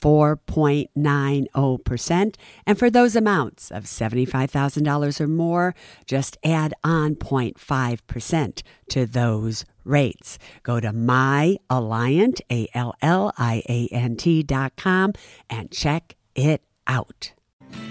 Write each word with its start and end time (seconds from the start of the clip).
4.90%. 0.00 2.36
And 2.66 2.78
for 2.78 2.90
those 2.90 3.16
amounts 3.16 3.70
of 3.70 3.84
$75,000 3.84 5.20
or 5.20 5.28
more, 5.28 5.74
just 6.06 6.36
add 6.44 6.74
on 6.84 7.14
0.5% 7.16 8.62
to 8.90 9.06
those 9.06 9.64
rates. 9.84 10.38
Go 10.62 10.80
to 10.80 10.92
myalliant, 10.92 12.40
A-L-L-I-A-N-T 12.50 14.42
dot 14.42 14.76
com 14.76 15.14
and 15.48 15.70
check 15.70 16.16
it 16.34 16.62
out. 16.86 17.32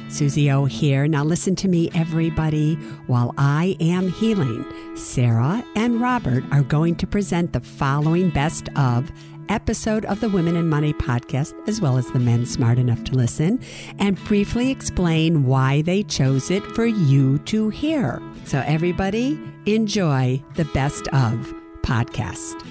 Suze 0.07 0.47
O 0.49 0.65
here. 0.65 1.07
Now 1.07 1.23
listen 1.23 1.55
to 1.57 1.67
me, 1.67 1.89
everybody. 1.95 2.75
While 3.07 3.33
I 3.37 3.75
am 3.79 4.09
healing, 4.09 4.63
Sarah 4.95 5.63
and 5.75 5.99
Robert 5.99 6.43
are 6.51 6.61
going 6.61 6.95
to 6.97 7.07
present 7.07 7.53
the 7.53 7.59
following 7.59 8.29
best 8.29 8.69
of 8.77 9.11
episode 9.49 10.05
of 10.05 10.19
the 10.19 10.29
Women 10.29 10.55
and 10.55 10.69
Money 10.69 10.93
podcast, 10.93 11.53
as 11.67 11.81
well 11.81 11.97
as 11.97 12.07
the 12.11 12.19
men 12.19 12.45
smart 12.45 12.77
enough 12.77 13.03
to 13.05 13.15
listen, 13.15 13.59
and 13.99 14.23
briefly 14.25 14.71
explain 14.71 15.45
why 15.45 15.81
they 15.81 16.03
chose 16.03 16.51
it 16.51 16.63
for 16.75 16.85
you 16.85 17.39
to 17.39 17.69
hear. 17.69 18.21
So, 18.45 18.63
everybody, 18.65 19.39
enjoy 19.65 20.43
the 20.55 20.65
best 20.65 21.07
of 21.09 21.53
podcast. 21.81 22.65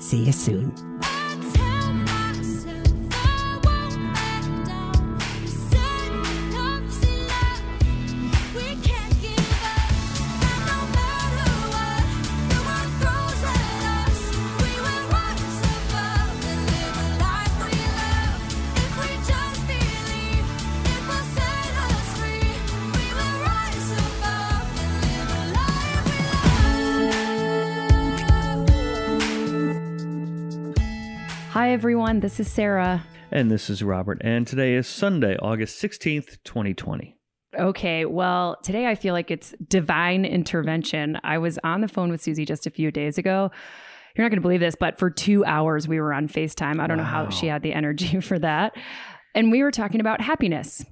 See 0.00 0.24
you 0.24 0.32
soon. 0.32 0.87
Hi, 31.68 31.74
everyone. 31.74 32.20
This 32.20 32.40
is 32.40 32.50
Sarah. 32.50 33.04
And 33.30 33.50
this 33.50 33.68
is 33.68 33.82
Robert. 33.82 34.22
And 34.22 34.46
today 34.46 34.72
is 34.72 34.86
Sunday, 34.86 35.36
August 35.36 35.82
16th, 35.82 36.38
2020. 36.42 37.14
Okay, 37.58 38.06
well, 38.06 38.56
today 38.62 38.86
I 38.86 38.94
feel 38.94 39.12
like 39.12 39.30
it's 39.30 39.54
divine 39.68 40.24
intervention. 40.24 41.18
I 41.22 41.36
was 41.36 41.58
on 41.62 41.82
the 41.82 41.86
phone 41.86 42.10
with 42.10 42.22
Suze 42.22 42.38
just 42.46 42.66
a 42.66 42.70
few 42.70 42.90
days 42.90 43.18
ago. 43.18 43.50
You're 44.16 44.24
not 44.24 44.30
going 44.30 44.38
to 44.38 44.40
believe 44.40 44.60
this, 44.60 44.76
but 44.80 44.98
for 44.98 45.10
two 45.10 45.44
hours 45.44 45.86
we 45.86 46.00
were 46.00 46.14
on 46.14 46.26
FaceTime. 46.26 46.80
I 46.80 46.86
don't 46.86 46.96
wow. 46.96 47.04
know 47.04 47.10
how 47.10 47.28
she 47.28 47.48
had 47.48 47.60
the 47.60 47.74
energy 47.74 48.18
for 48.22 48.38
that. 48.38 48.74
And 49.34 49.52
we 49.52 49.62
were 49.62 49.70
talking 49.70 50.00
about 50.00 50.22
happiness, 50.22 50.82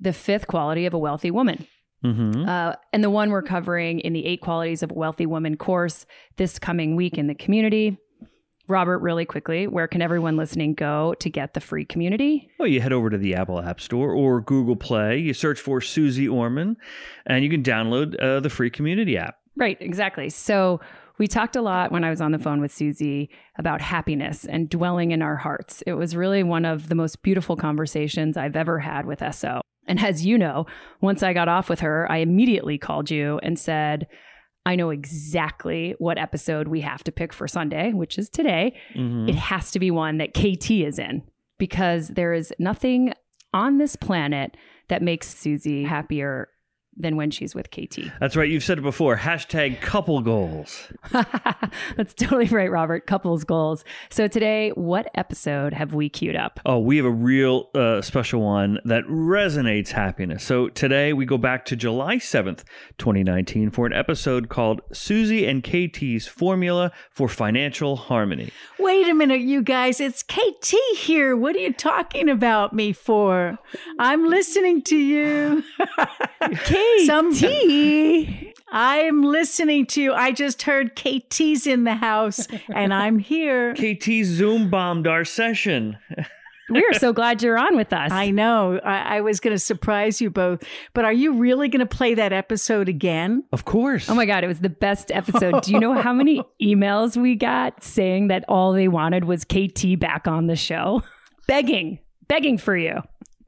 the 0.00 0.12
fifth 0.12 0.48
quality 0.48 0.84
of 0.84 0.92
a 0.92 0.98
wealthy 0.98 1.30
woman. 1.30 1.66
Mm-hmm. 2.04 2.46
Uh, 2.46 2.74
and 2.92 3.02
the 3.02 3.08
one 3.08 3.30
we're 3.30 3.40
covering 3.40 4.00
in 4.00 4.12
the 4.12 4.26
Eight 4.26 4.42
Qualities 4.42 4.82
of 4.82 4.90
a 4.90 4.94
Wealthy 4.94 5.24
Woman 5.24 5.56
course 5.56 6.04
this 6.36 6.58
coming 6.58 6.94
week 6.94 7.16
in 7.16 7.26
the 7.26 7.34
community. 7.34 7.96
Robert, 8.70 9.00
really 9.00 9.24
quickly, 9.24 9.66
where 9.66 9.88
can 9.88 10.00
everyone 10.00 10.36
listening 10.36 10.74
go 10.74 11.14
to 11.20 11.28
get 11.28 11.54
the 11.54 11.60
free 11.60 11.84
community? 11.84 12.48
Well, 12.58 12.68
you 12.68 12.80
head 12.80 12.92
over 12.92 13.10
to 13.10 13.18
the 13.18 13.34
Apple 13.34 13.60
App 13.60 13.80
Store 13.80 14.12
or 14.12 14.40
Google 14.40 14.76
Play. 14.76 15.18
You 15.18 15.34
search 15.34 15.60
for 15.60 15.80
Suze 15.80 16.26
Orman, 16.28 16.76
and 17.26 17.44
you 17.44 17.50
can 17.50 17.62
download 17.62 18.14
uh, 18.22 18.40
the 18.40 18.48
free 18.48 18.70
community 18.70 19.18
app. 19.18 19.36
Right, 19.56 19.76
exactly. 19.80 20.30
So 20.30 20.80
we 21.18 21.26
talked 21.26 21.56
a 21.56 21.60
lot 21.60 21.92
when 21.92 22.02
I 22.02 22.08
was 22.08 22.22
on 22.22 22.32
the 22.32 22.38
phone 22.38 22.62
with 22.62 22.72
Suze 22.72 23.28
about 23.58 23.82
happiness 23.82 24.46
and 24.46 24.70
dwelling 24.70 25.10
in 25.10 25.20
our 25.20 25.36
hearts. 25.36 25.82
It 25.86 25.92
was 25.92 26.16
really 26.16 26.42
one 26.42 26.64
of 26.64 26.88
the 26.88 26.94
most 26.94 27.22
beautiful 27.22 27.56
conversations 27.56 28.38
I've 28.38 28.56
ever 28.56 28.78
had 28.78 29.04
with 29.04 29.22
SO. 29.34 29.60
And 29.86 30.00
as 30.00 30.24
you 30.24 30.38
know, 30.38 30.66
once 31.00 31.22
I 31.22 31.32
got 31.32 31.48
off 31.48 31.68
with 31.68 31.80
her, 31.80 32.10
I 32.10 32.18
immediately 32.18 32.78
called 32.78 33.10
you 33.10 33.38
and 33.42 33.58
said, 33.58 34.06
I 34.66 34.76
know 34.76 34.90
exactly 34.90 35.94
what 35.98 36.18
episode 36.18 36.68
we 36.68 36.82
have 36.82 37.02
to 37.04 37.12
pick 37.12 37.32
for 37.32 37.48
Sunday, 37.48 37.92
which 37.92 38.18
is 38.18 38.28
today. 38.28 38.74
Mm-hmm. 38.94 39.30
It 39.30 39.34
has 39.34 39.70
to 39.72 39.78
be 39.78 39.90
one 39.90 40.18
that 40.18 40.34
KT 40.34 40.70
is 40.70 40.98
in 40.98 41.22
because 41.58 42.08
there 42.08 42.32
is 42.32 42.52
nothing 42.58 43.12
on 43.54 43.78
this 43.78 43.96
planet 43.96 44.56
that 44.88 45.02
makes 45.02 45.34
Suze 45.34 45.86
happier 45.86 46.48
than 47.00 47.16
when 47.16 47.30
she's 47.30 47.54
with 47.54 47.70
KT. 47.70 48.00
That's 48.20 48.36
right. 48.36 48.48
You've 48.48 48.64
said 48.64 48.78
it 48.78 48.82
before. 48.82 49.16
Hashtag 49.16 49.80
couple 49.80 50.20
goals. 50.20 50.88
That's 51.96 52.14
totally 52.14 52.46
right, 52.46 52.70
Robert. 52.70 53.06
Couples 53.06 53.44
goals. 53.44 53.84
So 54.10 54.28
today, 54.28 54.70
what 54.70 55.10
episode 55.14 55.72
have 55.72 55.94
we 55.94 56.08
queued 56.08 56.36
up? 56.36 56.60
Oh, 56.66 56.78
we 56.78 56.96
have 56.96 57.06
a 57.06 57.10
real 57.10 57.70
uh, 57.74 58.02
special 58.02 58.42
one 58.42 58.78
that 58.84 59.04
resonates 59.04 59.90
happiness. 59.90 60.44
So 60.44 60.68
today 60.68 61.12
we 61.12 61.24
go 61.26 61.38
back 61.38 61.64
to 61.66 61.76
July 61.76 62.16
7th, 62.16 62.64
2019 62.98 63.70
for 63.70 63.86
an 63.86 63.92
episode 63.92 64.48
called 64.48 64.80
Suze 64.92 65.30
and 65.30 65.62
KT's 65.62 66.26
Formula 66.26 66.92
for 67.10 67.28
Financial 67.28 67.96
Harmony. 67.96 68.50
Wait 68.78 69.08
a 69.08 69.14
minute, 69.14 69.40
you 69.40 69.62
guys. 69.62 70.00
It's 70.00 70.22
KT 70.22 70.74
here. 70.96 71.36
What 71.36 71.56
are 71.56 71.60
you 71.60 71.72
talking 71.72 72.28
about 72.28 72.72
me 72.72 72.92
for? 72.92 73.58
I'm 73.98 74.28
listening 74.28 74.82
to 74.82 74.96
you. 74.96 75.62
KT. 76.42 76.74
Some 77.06 77.34
tea. 77.34 78.52
I'm 78.72 79.22
listening 79.22 79.86
to 79.86 80.02
you. 80.02 80.12
I 80.12 80.32
just 80.32 80.62
heard 80.62 80.94
KT's 80.94 81.66
in 81.66 81.84
the 81.84 81.94
house 81.94 82.46
and 82.72 82.94
I'm 82.94 83.18
here. 83.18 83.74
KT 83.74 84.24
Zoom 84.24 84.70
bombed 84.70 85.06
our 85.08 85.24
session. 85.24 85.98
we 86.70 86.84
are 86.84 86.94
so 86.94 87.12
glad 87.12 87.42
you're 87.42 87.58
on 87.58 87.76
with 87.76 87.92
us. 87.92 88.12
I 88.12 88.30
know. 88.30 88.78
I, 88.84 89.16
I 89.16 89.20
was 89.22 89.40
going 89.40 89.54
to 89.54 89.58
surprise 89.58 90.20
you 90.20 90.30
both, 90.30 90.62
but 90.94 91.04
are 91.04 91.12
you 91.12 91.32
really 91.32 91.68
going 91.68 91.80
to 91.80 91.96
play 91.96 92.14
that 92.14 92.32
episode 92.32 92.88
again? 92.88 93.42
Of 93.52 93.64
course. 93.64 94.08
Oh 94.08 94.14
my 94.14 94.24
God, 94.26 94.44
it 94.44 94.46
was 94.46 94.60
the 94.60 94.70
best 94.70 95.10
episode. 95.10 95.62
Do 95.62 95.72
you 95.72 95.80
know 95.80 95.94
how 95.94 96.12
many 96.12 96.40
emails 96.62 97.16
we 97.20 97.34
got 97.34 97.82
saying 97.82 98.28
that 98.28 98.44
all 98.48 98.72
they 98.72 98.86
wanted 98.88 99.24
was 99.24 99.44
KT 99.44 99.98
back 99.98 100.28
on 100.28 100.46
the 100.46 100.56
show? 100.56 101.02
begging, 101.48 101.98
begging 102.28 102.56
for 102.56 102.76
you. 102.76 103.02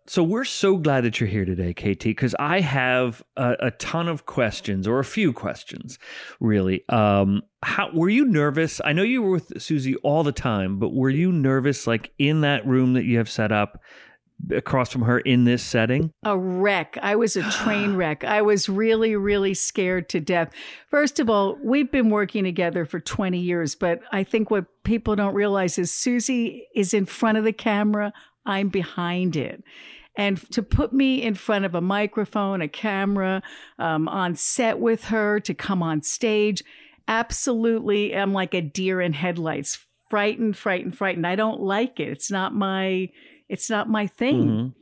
So 0.07 0.25
we're 0.25 0.45
so 0.45 0.79
glad 0.79 1.05
that 1.05 1.21
you're 1.21 1.29
here 1.29 1.45
today, 1.45 1.73
KT, 1.73 2.05
because 2.05 2.35
I 2.39 2.61
have 2.61 3.23
a, 3.37 3.55
a, 3.61 3.71
ton 3.71 4.09
of 4.09 4.27
questions, 4.27 4.89
or 4.89 4.99
a 4.99 5.05
few 5.05 5.33
questions, 5.33 5.99
really. 6.41 6.85
Um, 6.89 7.43
how 7.63 7.91
were 7.95 8.09
you 8.09 8.25
nervous? 8.25 8.81
I 8.85 8.93
know 8.93 9.05
you 9.05 9.23
were 9.23 9.31
with 9.31 9.63
Suze 9.63 9.95
all 10.03 10.25
the 10.25 10.33
time, 10.33 10.81
but 10.81 10.93
were 10.93 11.11
you 11.11 11.31
nervous, 11.31 11.87
like 11.87 12.11
in 12.19 12.41
that 12.41 12.67
room 12.67 12.95
that 12.95 13.05
you 13.05 13.19
have 13.19 13.31
set 13.31 13.53
up? 13.53 13.81
across 14.51 14.91
from 14.91 15.03
her 15.03 15.21
in 15.21 15.45
this 15.45 15.63
setting? 15.63 16.13
A 16.25 16.37
wreck. 16.37 16.99
I 17.01 17.17
was 17.17 17.37
a 17.37 17.49
train 17.51 17.95
wreck. 17.97 18.25
I 18.25 18.43
was 18.43 18.69
really, 18.69 19.15
really 19.15 19.55
scared 19.55 20.09
to 20.11 20.21
death. 20.21 20.51
First 20.89 21.21
of 21.21 21.31
all, 21.31 21.59
we've 21.63 21.91
been 21.91 22.11
working 22.11 22.45
together 22.45 22.85
for 22.85 23.01
20 23.01 23.39
years, 23.39 23.75
but 23.75 24.01
I 24.11 24.25
think 24.25 24.51
what 24.51 24.65
people 24.85 25.15
don't 25.17 25.35
realize 25.35 25.79
is 25.79 25.93
Suze 25.93 26.31
is 26.75 26.93
in 26.93 27.07
front 27.07 27.39
of 27.39 27.45
the 27.45 27.53
camera. 27.53 28.13
I'm 28.45 28.69
behind 28.69 29.37
it. 29.37 29.63
And 30.17 30.39
to 30.53 30.63
put 30.63 30.93
me 30.93 31.23
in 31.23 31.35
front 31.35 31.65
of 31.65 31.75
a 31.75 31.81
microphone, 31.81 32.61
a 32.61 32.69
camera, 32.69 33.43
um, 33.79 34.09
on 34.09 34.37
set 34.37 34.79
with 34.79 35.05
her, 35.05 35.41
to 35.41 35.55
come 35.55 35.83
on 35.83 36.03
stage, 36.03 36.63
absolutely 37.09 38.13
am 38.13 38.33
like 38.33 38.55
a 38.55 38.61
deer 38.61 39.01
in 39.01 39.15
headlights. 39.15 39.87
Frightened, 40.11 40.57
frightened, 40.57 40.97
frightened. 40.97 41.27
I 41.27 41.37
don't 41.37 41.63
like 41.63 41.99
it. 41.99 42.09
It's 42.09 42.31
not 42.31 42.55
my, 42.55 43.09
it's 43.49 43.71
not 43.71 43.89
my 43.89 44.07
thing. 44.07 44.49
Mm-hmm. 44.49 44.82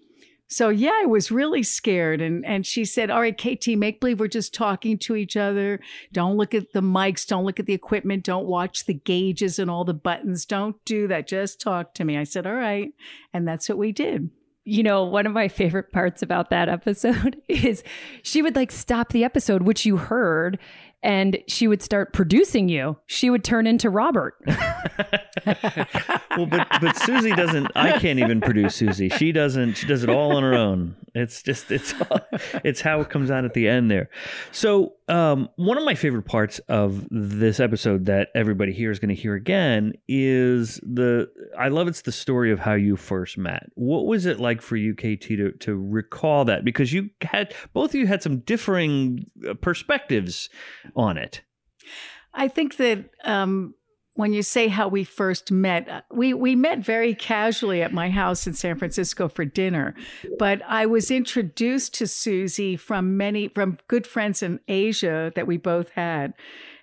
So 0.50 0.68
yeah, 0.68 0.98
I 1.02 1.06
was 1.06 1.30
really 1.30 1.62
scared. 1.62 2.20
And 2.20 2.44
and 2.44 2.66
she 2.66 2.84
said, 2.84 3.08
All 3.08 3.20
right, 3.20 3.36
KT, 3.36 3.68
make 3.78 4.00
believe 4.00 4.18
we're 4.18 4.28
just 4.28 4.52
talking 4.52 4.98
to 4.98 5.14
each 5.14 5.36
other. 5.36 5.80
Don't 6.12 6.36
look 6.36 6.54
at 6.54 6.72
the 6.72 6.80
mics, 6.80 7.26
don't 7.26 7.44
look 7.44 7.60
at 7.60 7.66
the 7.66 7.72
equipment, 7.72 8.24
don't 8.24 8.46
watch 8.46 8.84
the 8.84 8.94
gauges 8.94 9.58
and 9.58 9.70
all 9.70 9.84
the 9.84 9.94
buttons. 9.94 10.44
Don't 10.44 10.76
do 10.84 11.06
that. 11.08 11.28
Just 11.28 11.60
talk 11.60 11.94
to 11.94 12.04
me. 12.04 12.18
I 12.18 12.24
said, 12.24 12.46
All 12.46 12.54
right. 12.54 12.92
And 13.32 13.46
that's 13.46 13.68
what 13.68 13.78
we 13.78 13.92
did 13.92 14.30
you 14.64 14.82
know, 14.82 15.04
one 15.04 15.26
of 15.26 15.32
my 15.32 15.48
favorite 15.48 15.90
parts 15.90 16.22
about 16.22 16.50
that 16.50 16.68
episode 16.68 17.40
is 17.48 17.82
she 18.22 18.42
would 18.42 18.54
like 18.54 18.70
stop 18.70 19.10
the 19.10 19.24
episode, 19.24 19.62
which 19.62 19.86
you 19.86 19.96
heard, 19.96 20.58
and 21.02 21.38
she 21.46 21.66
would 21.66 21.82
start 21.82 22.12
producing 22.12 22.68
you, 22.68 22.96
she 23.06 23.30
would 23.30 23.42
turn 23.42 23.66
into 23.66 23.88
Robert. 23.88 24.36
well, 24.46 26.46
but 26.46 26.68
but 26.80 26.96
Suze 26.96 27.34
doesn't. 27.34 27.70
I 27.74 27.98
can't 27.98 28.18
even 28.18 28.40
produce 28.40 28.76
Suze. 28.76 29.12
She 29.16 29.32
doesn't. 29.32 29.74
She 29.74 29.86
does 29.86 30.02
it 30.02 30.10
all 30.10 30.36
on 30.36 30.42
her 30.42 30.54
own. 30.54 30.96
It's 31.14 31.42
just 31.42 31.70
it's 31.70 31.94
all, 32.00 32.20
it's 32.64 32.80
how 32.80 33.00
it 33.00 33.08
comes 33.08 33.30
out 33.30 33.44
at 33.44 33.54
the 33.54 33.68
end 33.68 33.90
there. 33.90 34.10
So 34.52 34.94
um, 35.08 35.48
one 35.56 35.78
of 35.78 35.84
my 35.84 35.94
favorite 35.94 36.24
parts 36.24 36.58
of 36.68 37.06
this 37.10 37.60
episode 37.60 38.06
that 38.06 38.28
everybody 38.34 38.72
here 38.72 38.90
is 38.90 38.98
going 38.98 39.14
to 39.14 39.20
hear 39.20 39.34
again 39.34 39.94
is 40.06 40.80
the. 40.82 41.30
I 41.58 41.68
love 41.68 41.88
it's 41.88 42.02
the 42.02 42.12
story 42.12 42.52
of 42.52 42.60
how 42.60 42.74
you 42.74 42.96
first 42.96 43.38
met. 43.38 43.70
What 43.74 44.06
was 44.06 44.26
it 44.26 44.38
like 44.38 44.60
for 44.60 44.76
you, 44.76 44.94
KT, 44.94 45.28
to 45.28 45.52
to 45.52 45.74
recall 45.74 46.44
that 46.44 46.64
because 46.64 46.92
you 46.92 47.10
had 47.22 47.54
both 47.72 47.90
of 47.90 47.94
you 47.94 48.06
had 48.06 48.22
some 48.22 48.40
differing 48.40 49.24
uh, 49.48 49.54
perspectives 49.54 50.50
on 50.96 51.16
it. 51.16 51.42
I 52.32 52.48
think 52.48 52.76
that 52.76 53.10
um, 53.24 53.74
when 54.14 54.32
you 54.32 54.42
say 54.42 54.68
how 54.68 54.88
we 54.88 55.04
first 55.04 55.50
met, 55.50 55.88
uh, 55.88 56.02
we 56.12 56.34
we 56.34 56.54
met 56.54 56.80
very 56.80 57.14
casually 57.14 57.82
at 57.82 57.92
my 57.92 58.10
house 58.10 58.46
in 58.46 58.54
San 58.54 58.78
Francisco 58.78 59.28
for 59.28 59.44
dinner. 59.44 59.94
But 60.38 60.62
I 60.66 60.86
was 60.86 61.10
introduced 61.10 61.94
to 61.94 62.06
Suze 62.06 62.80
from 62.80 63.16
many 63.16 63.48
from 63.48 63.78
good 63.88 64.06
friends 64.06 64.42
in 64.42 64.60
Asia 64.68 65.32
that 65.34 65.46
we 65.46 65.56
both 65.56 65.90
had. 65.90 66.34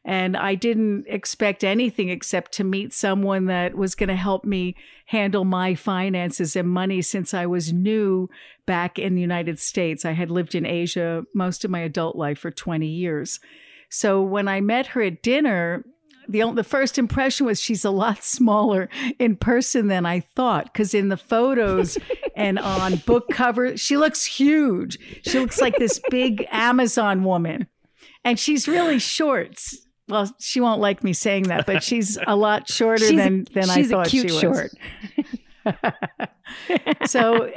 And 0.03 0.37
I 0.37 0.55
didn't 0.55 1.03
expect 1.07 1.65
anything 1.65 2.07
except 2.07 2.53
to 2.53 2.63
meet 2.63 2.93
someone 2.93 3.45
that 3.47 3.75
was 3.75 3.93
going 3.93 4.07
to 4.07 4.15
help 4.15 4.45
me 4.45 4.75
handle 5.07 5.43
my 5.43 5.75
finances 5.75 6.55
and 6.55 6.69
money 6.69 7.01
since 7.01 7.33
I 7.33 7.45
was 7.45 7.73
new 7.73 8.29
back 8.65 8.97
in 8.97 9.15
the 9.15 9.21
United 9.21 9.59
States. 9.59 10.05
I 10.05 10.13
had 10.13 10.31
lived 10.31 10.55
in 10.55 10.65
Asia 10.65 11.23
most 11.35 11.65
of 11.65 11.71
my 11.71 11.79
adult 11.81 12.15
life 12.15 12.39
for 12.39 12.51
20 12.51 12.87
years. 12.87 13.41
So 13.89 14.21
when 14.21 14.47
I 14.47 14.61
met 14.61 14.87
her 14.87 15.01
at 15.01 15.21
dinner, 15.21 15.83
the 16.27 16.51
the 16.51 16.63
first 16.63 16.97
impression 16.97 17.45
was 17.45 17.61
she's 17.61 17.85
a 17.85 17.89
lot 17.89 18.23
smaller 18.23 18.89
in 19.19 19.35
person 19.35 19.87
than 19.87 20.05
I 20.05 20.19
thought 20.19 20.65
because 20.65 20.93
in 20.93 21.09
the 21.09 21.17
photos 21.17 21.97
and 22.35 22.59
on 22.59 22.97
book 22.97 23.29
cover 23.31 23.77
she 23.77 23.97
looks 23.97 24.25
huge. 24.25 24.97
She 25.23 25.39
looks 25.39 25.61
like 25.61 25.77
this 25.77 26.01
big 26.09 26.45
Amazon 26.51 27.23
woman, 27.23 27.67
and 28.23 28.39
she's 28.39 28.67
really 28.67 28.99
short. 28.99 29.59
Well, 30.09 30.33
she 30.39 30.61
won't 30.61 30.79
like 30.79 31.03
me 31.03 31.11
saying 31.13 31.43
that, 31.43 31.65
but 31.65 31.83
she's 31.83 32.17
a 32.27 32.35
lot 32.35 32.69
shorter 32.69 33.05
she's 33.05 33.17
than 33.17 33.45
than 33.53 33.69
I 33.69 33.83
thought 33.83 34.09
she 34.09 34.23
was. 34.23 34.39
Short. 34.39 34.71
so, 37.05 37.51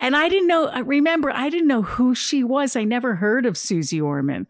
and 0.00 0.16
I 0.16 0.28
didn't 0.28 0.48
know. 0.48 0.82
Remember, 0.82 1.30
I 1.30 1.48
didn't 1.48 1.68
know 1.68 1.82
who 1.82 2.14
she 2.14 2.42
was. 2.42 2.74
I 2.74 2.82
never 2.82 3.16
heard 3.16 3.46
of 3.46 3.56
Suze 3.56 3.92
Orman 3.92 4.48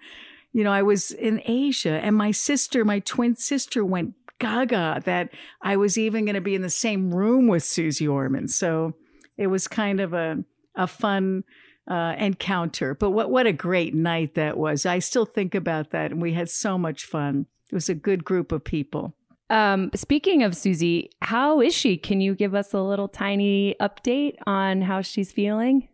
you 0.57 0.65
know, 0.65 0.73
I 0.73 0.81
was 0.81 1.11
in 1.11 1.43
Asia 1.45 2.01
and 2.03 2.17
my 2.17 2.31
sister, 2.31 2.83
my 2.83 3.01
twin 3.01 3.37
sister 3.37 3.85
went 3.85 4.15
gaga 4.39 5.03
that 5.05 5.29
I 5.61 5.77
was 5.77 5.99
even 5.99 6.25
going 6.25 6.35
to 6.35 6.41
be 6.41 6.55
in 6.55 6.63
the 6.63 6.71
same 6.71 7.13
room 7.13 7.47
with 7.47 7.63
Suze 7.63 8.01
Orman. 8.01 8.49
So 8.49 8.95
it 9.37 9.49
was 9.49 9.69
kind 9.69 10.01
of 10.01 10.15
a, 10.15 10.43
a 10.75 10.87
fun 10.87 11.45
uh, 11.87 12.15
encounter. 12.17 12.95
But 12.95 13.11
what, 13.11 13.31
what 13.31 13.47
a 13.47 13.53
great 13.53 13.95
night 13.95 14.35
that 14.37 14.57
was. 14.57 14.87
I 14.87 15.01
still 15.01 15.27
think 15.27 15.55
about 15.55 15.91
that 15.91 16.11
and 16.11 16.23
we 16.23 16.33
had 16.33 16.49
so 16.49 16.79
much 16.79 17.05
fun. 17.05 17.45
It 17.71 17.75
was 17.75 17.91
a 17.91 17.95
good 17.95 18.25
group 18.25 18.51
of 18.51 18.65
people. 18.65 19.15
Um, 19.51 19.91
speaking 19.95 20.43
of 20.43 20.57
Suze, 20.57 21.05
how 21.21 21.61
is 21.61 21.75
she? 21.75 21.99
Can 21.99 22.23
you 22.23 22.35
give 22.35 22.55
us 22.55 22.73
a 22.73 22.81
little 22.81 23.09
tiny 23.09 23.77
update 23.79 24.37
on 24.47 24.81
how 24.81 25.03
she's 25.03 25.33
feeling? 25.33 25.89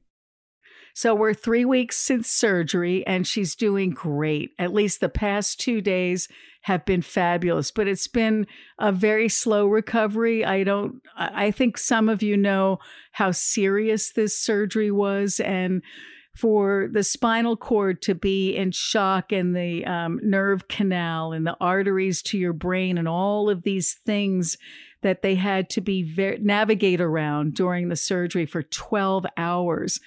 So 0.94 1.14
we're 1.14 1.34
three 1.34 1.64
weeks 1.64 1.96
since 1.96 2.28
surgery, 2.30 3.06
and 3.06 3.26
she's 3.26 3.54
doing 3.54 3.90
great. 3.90 4.52
At 4.58 4.74
least 4.74 5.00
the 5.00 5.08
past 5.08 5.60
two 5.60 5.80
days 5.80 6.28
have 6.62 6.84
been 6.84 7.02
fabulous, 7.02 7.70
but 7.70 7.88
it's 7.88 8.06
been 8.06 8.46
a 8.78 8.92
very 8.92 9.28
slow 9.28 9.66
recovery. 9.66 10.44
I 10.44 10.64
don't, 10.64 11.02
I 11.16 11.50
think 11.50 11.78
some 11.78 12.08
of 12.08 12.22
you 12.22 12.36
know 12.36 12.78
how 13.12 13.32
serious 13.32 14.12
this 14.12 14.38
surgery 14.38 14.90
was, 14.90 15.40
and 15.40 15.82
for 16.36 16.88
the 16.90 17.02
spinal 17.02 17.56
cord 17.56 18.00
to 18.02 18.14
be 18.14 18.56
in 18.56 18.70
shock 18.70 19.32
and 19.32 19.54
the 19.54 19.84
um, 19.84 20.18
nerve 20.22 20.66
canal 20.68 21.32
and 21.32 21.46
the 21.46 21.56
arteries 21.60 22.22
to 22.22 22.38
your 22.38 22.54
brain 22.54 22.96
and 22.96 23.06
all 23.06 23.50
of 23.50 23.62
these 23.64 23.98
things 24.06 24.56
that 25.02 25.22
they 25.22 25.34
had 25.34 25.68
to 25.68 25.80
be 25.80 26.02
ver- 26.02 26.38
navigate 26.40 27.00
around 27.00 27.54
during 27.54 27.88
the 27.88 27.96
surgery 27.96 28.46
for 28.46 28.62
12 28.62 29.26
hours 29.36 30.00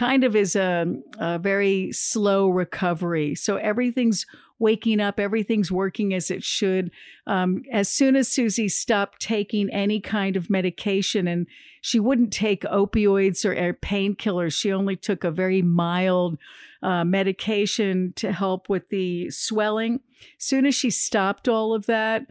kind 0.00 0.24
of 0.24 0.34
is 0.34 0.56
a, 0.56 0.86
a 1.18 1.38
very 1.38 1.92
slow 1.92 2.48
recovery. 2.48 3.34
So 3.34 3.56
everything's 3.56 4.24
waking 4.58 4.98
up, 4.98 5.20
everything's 5.20 5.70
working 5.70 6.14
as 6.14 6.30
it 6.30 6.42
should. 6.42 6.90
Um, 7.26 7.64
as 7.70 7.90
soon 7.90 8.16
as 8.16 8.26
Suze 8.26 8.74
stopped 8.74 9.20
taking 9.20 9.68
any 9.68 10.00
kind 10.00 10.36
of 10.36 10.48
medication, 10.48 11.28
and 11.28 11.46
she 11.82 12.00
wouldn't 12.00 12.32
take 12.32 12.62
opioids 12.62 13.44
or, 13.44 13.74
painkillers, 13.74 14.54
she 14.54 14.72
only 14.72 14.96
took 14.96 15.22
a 15.22 15.30
very 15.30 15.60
mild 15.60 16.38
uh, 16.82 17.04
medication 17.04 18.14
to 18.16 18.32
help 18.32 18.70
with 18.70 18.88
the 18.88 19.28
swelling. 19.28 20.00
As 20.38 20.46
soon 20.46 20.64
as 20.64 20.74
she 20.74 20.88
stopped 20.88 21.46
all 21.46 21.74
of 21.74 21.84
that, 21.86 22.22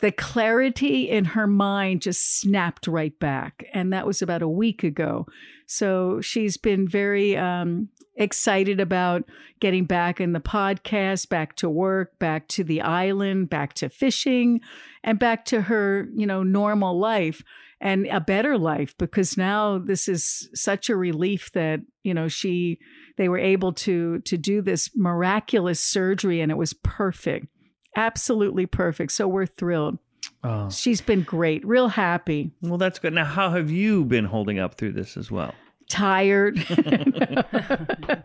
the 0.00 0.12
clarity 0.12 1.08
in 1.08 1.24
her 1.24 1.46
mind 1.46 2.02
just 2.02 2.38
snapped 2.38 2.86
right 2.86 3.18
back. 3.18 3.64
And 3.72 3.92
that 3.92 4.06
was 4.06 4.22
about 4.22 4.42
a 4.42 4.48
week 4.48 4.82
ago. 4.82 5.26
So 5.66 6.20
she's 6.20 6.56
been 6.56 6.88
very 6.88 7.36
um, 7.36 7.88
excited 8.16 8.80
about 8.80 9.24
getting 9.60 9.84
back 9.84 10.20
in 10.20 10.32
the 10.32 10.40
podcast, 10.40 11.28
back 11.28 11.56
to 11.56 11.68
work, 11.68 12.18
back 12.18 12.48
to 12.48 12.64
the 12.64 12.80
island, 12.80 13.50
back 13.50 13.74
to 13.74 13.88
fishing, 13.88 14.60
and 15.02 15.18
back 15.18 15.44
to 15.46 15.62
her, 15.62 16.08
you 16.14 16.26
know, 16.26 16.42
normal 16.42 16.98
life 16.98 17.42
and 17.82 18.06
a 18.06 18.20
better 18.20 18.56
life 18.56 18.96
because 18.96 19.36
now 19.36 19.76
this 19.76 20.08
is 20.08 20.48
such 20.54 20.88
a 20.88 20.96
relief 20.96 21.50
that 21.52 21.80
you 22.04 22.14
know 22.14 22.28
she 22.28 22.78
they 23.18 23.28
were 23.28 23.38
able 23.38 23.72
to 23.72 24.20
to 24.20 24.38
do 24.38 24.62
this 24.62 24.88
miraculous 24.94 25.80
surgery 25.80 26.40
and 26.40 26.52
it 26.52 26.56
was 26.56 26.72
perfect 26.72 27.48
absolutely 27.96 28.66
perfect. 28.66 29.12
So 29.12 29.28
we're 29.28 29.46
thrilled. 29.46 29.98
Oh. 30.44 30.70
She's 30.70 31.00
been 31.00 31.22
great, 31.22 31.64
real 31.66 31.88
happy. 31.88 32.50
Well, 32.62 32.78
that's 32.78 32.98
good. 32.98 33.12
Now, 33.12 33.24
how 33.24 33.50
have 33.50 33.70
you 33.70 34.04
been 34.04 34.24
holding 34.24 34.58
up 34.58 34.74
through 34.74 34.92
this 34.92 35.16
as 35.16 35.30
well? 35.30 35.54
Tired. 35.88 36.56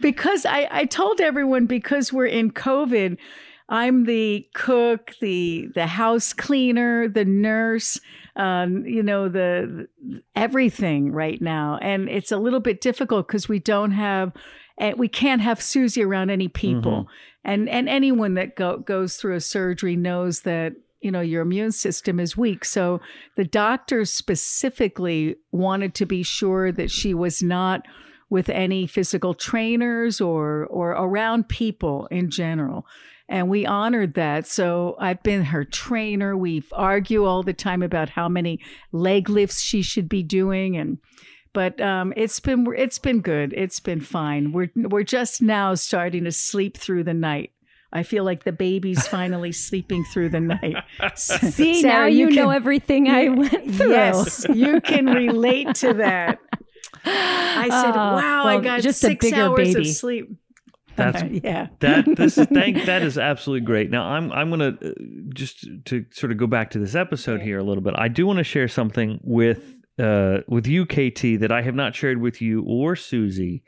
because 0.00 0.46
I, 0.46 0.68
I 0.70 0.84
told 0.84 1.20
everyone 1.20 1.66
because 1.66 2.12
we're 2.12 2.26
in 2.26 2.52
COVID, 2.52 3.18
I'm 3.68 4.04
the 4.04 4.46
cook, 4.54 5.14
the 5.20 5.68
the 5.74 5.86
house 5.86 6.32
cleaner, 6.32 7.06
the 7.06 7.26
nurse, 7.26 8.00
um, 8.36 8.86
you 8.86 9.02
know, 9.02 9.28
the, 9.28 9.88
the 10.00 10.22
everything 10.34 11.12
right 11.12 11.40
now, 11.42 11.78
and 11.82 12.08
it's 12.08 12.32
a 12.32 12.38
little 12.38 12.60
bit 12.60 12.80
difficult 12.80 13.28
because 13.28 13.46
we 13.48 13.58
don't 13.58 13.90
have 13.90 14.32
and 14.78 14.98
we 14.98 15.08
can't 15.08 15.42
have 15.42 15.60
Suze 15.60 15.98
around 15.98 16.30
any 16.30 16.48
people. 16.48 17.02
Mm-hmm. 17.02 17.10
And 17.48 17.66
and 17.70 17.88
anyone 17.88 18.34
that 18.34 18.56
go, 18.56 18.76
goes 18.76 19.16
through 19.16 19.34
a 19.34 19.40
surgery 19.40 19.96
knows 19.96 20.42
that 20.42 20.74
you 21.00 21.10
know 21.10 21.22
your 21.22 21.40
immune 21.40 21.72
system 21.72 22.20
is 22.20 22.36
weak. 22.36 22.62
So 22.64 23.00
the 23.36 23.44
doctors 23.44 24.12
specifically 24.12 25.36
wanted 25.50 25.94
to 25.94 26.04
be 26.04 26.22
sure 26.22 26.70
that 26.72 26.90
she 26.90 27.14
was 27.14 27.42
not 27.42 27.86
with 28.28 28.50
any 28.50 28.86
physical 28.86 29.32
trainers 29.32 30.20
or 30.20 30.66
or 30.66 30.90
around 30.90 31.48
people 31.48 32.06
in 32.10 32.30
general 32.30 32.86
and 33.28 33.48
we 33.48 33.66
honored 33.66 34.14
that. 34.14 34.46
So 34.46 34.96
I've 34.98 35.22
been 35.22 35.44
her 35.44 35.64
trainer. 35.64 36.36
We 36.36 36.62
argue 36.72 37.24
all 37.26 37.42
the 37.42 37.52
time 37.52 37.82
about 37.82 38.08
how 38.08 38.28
many 38.28 38.60
leg 38.90 39.28
lifts 39.28 39.60
she 39.60 39.82
should 39.82 40.08
be 40.08 40.22
doing, 40.22 40.76
and 40.76 40.98
but 41.58 41.80
um, 41.80 42.12
it's 42.16 42.38
been 42.38 42.68
it's 42.76 43.00
been 43.00 43.20
good. 43.20 43.52
It's 43.52 43.80
been 43.80 44.00
fine. 44.00 44.52
We're 44.52 44.70
we're 44.76 45.02
just 45.02 45.42
now 45.42 45.74
starting 45.74 46.22
to 46.22 46.30
sleep 46.30 46.76
through 46.76 47.02
the 47.02 47.14
night. 47.14 47.50
I 47.92 48.04
feel 48.04 48.22
like 48.22 48.44
the 48.44 48.52
baby's 48.52 49.08
finally 49.08 49.50
sleeping 49.50 50.04
through 50.04 50.28
the 50.28 50.38
night. 50.38 50.76
See, 51.16 51.82
Sarah, 51.82 52.02
now 52.02 52.06
you, 52.06 52.18
you 52.18 52.26
can, 52.28 52.36
know 52.36 52.50
everything 52.50 53.06
you, 53.06 53.12
I 53.12 53.28
went 53.30 53.74
through. 53.74 53.90
Yes, 53.90 54.46
you 54.54 54.80
can 54.80 55.06
relate 55.06 55.74
to 55.76 55.94
that. 55.94 56.38
I 57.04 57.68
said, 57.68 57.90
uh, 57.90 58.14
"Wow, 58.14 58.44
well, 58.44 58.58
I 58.58 58.60
got 58.60 58.82
just 58.82 59.00
six 59.00 59.26
a 59.26 59.30
bigger 59.30 59.42
hours 59.42 59.74
baby. 59.74 59.80
of 59.80 59.96
sleep." 59.96 60.30
That's 60.94 61.24
yeah. 61.24 61.70
That 61.80 62.04
this 62.16 62.38
is 62.38 62.46
thank 62.46 62.84
that 62.84 63.02
is 63.02 63.18
absolutely 63.18 63.66
great. 63.66 63.90
Now 63.90 64.04
I'm 64.04 64.30
I'm 64.30 64.50
gonna 64.50 64.78
uh, 64.80 64.90
just 65.34 65.66
to 65.86 66.06
sort 66.12 66.30
of 66.30 66.38
go 66.38 66.46
back 66.46 66.70
to 66.70 66.78
this 66.78 66.94
episode 66.94 67.40
here 67.40 67.58
a 67.58 67.64
little 67.64 67.82
bit. 67.82 67.94
I 67.98 68.06
do 68.06 68.28
want 68.28 68.36
to 68.36 68.44
share 68.44 68.68
something 68.68 69.18
with 69.24 69.77
uh, 69.98 70.38
with 70.46 70.66
you, 70.66 70.84
KT, 70.84 71.40
that 71.40 71.50
I 71.50 71.62
have 71.62 71.74
not 71.74 71.94
shared 71.94 72.20
with 72.20 72.40
you 72.40 72.62
or 72.62 72.96
Suze. 72.96 73.60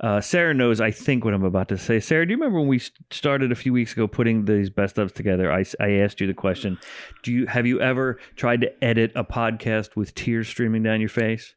Uh, 0.00 0.20
Sarah 0.20 0.54
knows, 0.54 0.80
I 0.80 0.90
think, 0.90 1.24
what 1.24 1.34
I'm 1.34 1.44
about 1.44 1.68
to 1.68 1.78
say. 1.78 2.00
Sarah, 2.00 2.26
do 2.26 2.32
you 2.32 2.36
remember 2.36 2.60
when 2.60 2.68
we 2.68 2.80
started 3.10 3.52
a 3.52 3.56
few 3.56 3.72
weeks 3.72 3.92
ago 3.92 4.06
putting 4.06 4.44
these 4.44 4.70
best 4.70 4.96
ofs 4.96 5.12
together? 5.12 5.52
I, 5.52 5.64
I 5.80 5.92
asked 5.92 6.20
you 6.20 6.26
the 6.26 6.34
question: 6.34 6.78
Do 7.22 7.32
you 7.32 7.46
have 7.46 7.66
you 7.66 7.80
ever 7.80 8.18
tried 8.36 8.60
to 8.62 8.84
edit 8.84 9.12
a 9.14 9.24
podcast 9.24 9.96
with 9.96 10.14
tears 10.14 10.48
streaming 10.48 10.82
down 10.82 11.00
your 11.00 11.08
face? 11.08 11.54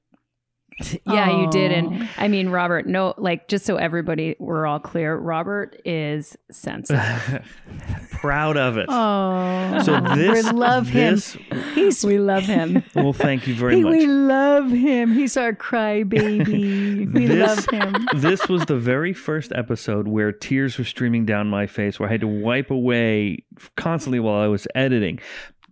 Yeah, 1.06 1.42
you 1.42 1.50
did. 1.52 1.72
And 1.72 2.08
I 2.18 2.28
mean, 2.28 2.50
Robert, 2.50 2.88
no, 2.88 3.14
like, 3.18 3.48
just 3.48 3.66
so 3.66 3.76
everybody, 3.76 4.36
we're 4.40 4.66
all 4.66 4.80
clear, 4.80 5.16
Robert 5.16 5.80
is 5.86 6.38
sensitive. 6.52 7.46
Proud 8.12 8.56
of 8.58 8.78
it. 8.78 8.86
Oh, 8.90 9.82
So 9.84 10.00
this, 10.16 10.46
we 10.46 10.52
love 10.52 10.88
him. 10.88 11.16
this- 11.16 11.38
He's 11.74 12.04
we 12.06 12.20
love 12.20 12.44
him. 12.44 12.84
well, 12.96 13.14
thank 13.14 13.48
you 13.48 13.56
very 13.56 13.78
he, 13.78 13.84
much. 13.84 13.92
we 13.94 14.06
love 14.08 14.70
him. 14.72 15.14
He's 15.14 15.38
our 15.38 15.54
crybaby. 15.54 17.12
We 17.14 17.26
This- 17.28 17.68
love 17.72 17.82
him. 17.82 18.08
this 18.16 18.48
was 18.48 18.66
the 18.66 18.78
very 18.78 19.14
first 19.14 19.52
episode 19.54 20.08
where 20.08 20.32
tears 20.32 20.78
were 20.78 20.84
streaming 20.84 21.26
down 21.26 21.48
my 21.48 21.68
face, 21.68 22.00
where 22.00 22.08
I 22.10 22.12
had 22.14 22.22
to 22.22 22.28
wipe 22.28 22.72
away 22.72 23.44
constantly 23.76 24.20
while 24.20 24.42
I 24.42 24.48
was 24.48 24.68
editing, 24.76 25.20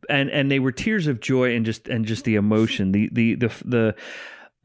and 0.09 0.29
and 0.31 0.51
they 0.51 0.59
were 0.59 0.71
tears 0.71 1.07
of 1.07 1.19
joy 1.19 1.55
and 1.55 1.65
just 1.65 1.87
and 1.87 2.05
just 2.05 2.25
the 2.25 2.35
emotion, 2.35 2.91
the 2.91 3.09
the 3.11 3.35
the 3.35 3.47
the. 3.65 3.95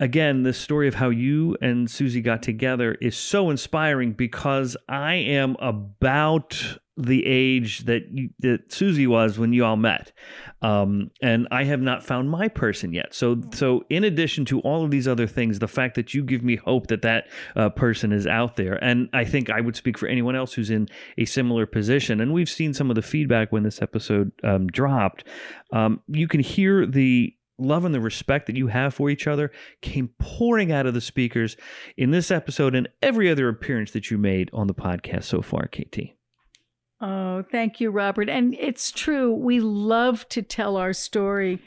Again, 0.05 0.43
this 0.43 0.59
story 0.59 0.87
of 0.87 0.97
how 0.97 1.09
you 1.09 1.57
and 1.63 1.91
Suze 1.91 2.21
got 2.21 2.43
together 2.43 2.93
is 3.01 3.17
so 3.17 3.49
inspiring 3.49 4.13
because 4.13 4.77
I 4.87 5.15
am 5.15 5.57
about 5.61 6.63
the 6.99 7.25
age 7.25 7.87
that 7.87 8.03
you, 8.13 8.29
that 8.41 8.71
Suze 8.71 9.09
was 9.09 9.39
when 9.39 9.55
you 9.55 9.65
all 9.65 9.79
met, 9.79 10.13
um, 10.61 11.11
and 11.23 11.49
I 11.51 11.65
have 11.65 11.81
not 11.81 12.05
found 12.05 12.29
my 12.29 12.49
person 12.49 12.93
yet. 12.93 13.15
So, 13.15 13.41
so 13.55 13.87
in 13.89 14.05
addition 14.05 14.45
to 14.45 14.61
all 14.61 14.85
of 14.85 14.91
these 14.91 15.09
other 15.09 15.27
things, 15.27 15.59
the 15.59 15.69
fact 15.69 15.95
that 15.95 16.13
you 16.13 16.23
give 16.23 16.45
me 16.45 16.57
hope 16.57 16.89
that 16.89 17.01
that 17.01 17.29
uh, 17.57 17.71
person 17.71 18.13
is 18.13 18.27
out 18.27 18.57
there, 18.57 18.75
and 18.85 19.09
I 19.15 19.25
think 19.25 19.49
I 19.49 19.63
would 19.63 19.75
speak 19.75 19.97
for 19.97 20.07
anyone 20.07 20.37
else 20.37 20.53
who's 20.53 20.69
in 20.69 20.87
a 21.17 21.25
similar 21.25 21.65
position. 21.65 22.21
And 22.21 22.35
we've 22.35 22.51
seen 22.51 22.75
some 22.75 22.91
of 22.91 22.95
the 22.95 23.01
feedback 23.01 23.53
when 23.53 23.63
this 23.63 23.81
episode 23.81 24.33
um, 24.43 24.67
dropped. 24.67 25.25
Um, 25.73 26.03
you 26.09 26.29
can 26.29 26.41
hear 26.41 26.85
the 26.85 27.35
love 27.59 27.85
and 27.85 27.95
the 27.95 28.01
respect 28.01 28.47
that 28.47 28.57
you 28.57 28.69
have 28.69 28.95
for 28.95 29.11
each 29.11 29.27
other 29.27 29.51
came 29.81 30.09
pouring 30.19 30.73
out 30.73 30.87
of 30.87 30.95
the 30.95 31.01
speakers 31.01 31.57
in 31.97 32.11
this 32.11 32.31
episode 32.31 32.75
and 32.75 32.89
every 33.03 33.31
other 33.31 33.49
appearance 33.49 33.93
that 33.93 34.11
you 34.11 34.19
made 34.19 34.51
on 34.53 34.67
the 34.67 34.75
podcast 34.75 35.25
so 35.25 35.43
far, 35.43 35.67
KT. 35.69 36.15
Oh, 37.01 37.45
thank 37.51 37.81
you, 37.81 37.91
Robert. 37.91 38.29
And 38.29 38.55
it's 38.55 38.91
true. 38.91 39.33
We 39.33 39.61
love 39.61 40.29
to 40.31 40.43
tell 40.43 40.77
our 40.77 40.93
story 40.93 41.61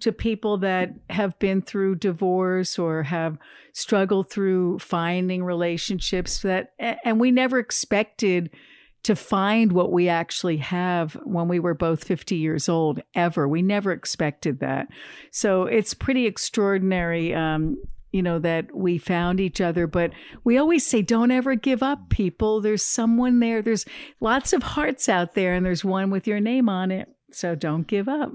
to 0.00 0.12
people 0.12 0.58
that 0.58 0.94
have 1.10 1.38
been 1.38 1.62
through 1.62 1.94
divorce 1.96 2.78
or 2.78 3.02
have 3.04 3.38
struggled 3.72 4.30
through 4.30 4.78
finding 4.78 5.44
relationships 5.44 6.40
that 6.40 6.72
and 6.78 7.20
we 7.20 7.30
never 7.30 7.58
expected 7.58 8.50
to 9.02 9.16
find 9.16 9.72
what 9.72 9.92
we 9.92 10.08
actually 10.08 10.58
have 10.58 11.14
when 11.24 11.48
we 11.48 11.58
were 11.58 11.74
both 11.74 12.04
50 12.04 12.36
years 12.36 12.68
old 12.68 13.00
ever. 13.14 13.48
We 13.48 13.62
never 13.62 13.92
expected 13.92 14.60
that. 14.60 14.88
So 15.30 15.64
it's 15.64 15.94
pretty 15.94 16.26
extraordinary 16.26 17.34
um, 17.34 17.76
you 18.12 18.22
know 18.22 18.38
that 18.40 18.74
we 18.74 18.98
found 18.98 19.38
each 19.38 19.60
other 19.60 19.86
but 19.86 20.10
we 20.42 20.58
always 20.58 20.84
say 20.84 21.00
don't 21.00 21.30
ever 21.30 21.54
give 21.54 21.82
up 21.82 22.08
people. 22.10 22.60
There's 22.60 22.84
someone 22.84 23.40
there. 23.40 23.62
There's 23.62 23.86
lots 24.20 24.52
of 24.52 24.62
hearts 24.62 25.08
out 25.08 25.34
there 25.34 25.54
and 25.54 25.64
there's 25.64 25.84
one 25.84 26.10
with 26.10 26.26
your 26.26 26.40
name 26.40 26.68
on 26.68 26.90
it. 26.90 27.08
So 27.32 27.54
don't 27.54 27.86
give 27.86 28.08
up. 28.08 28.32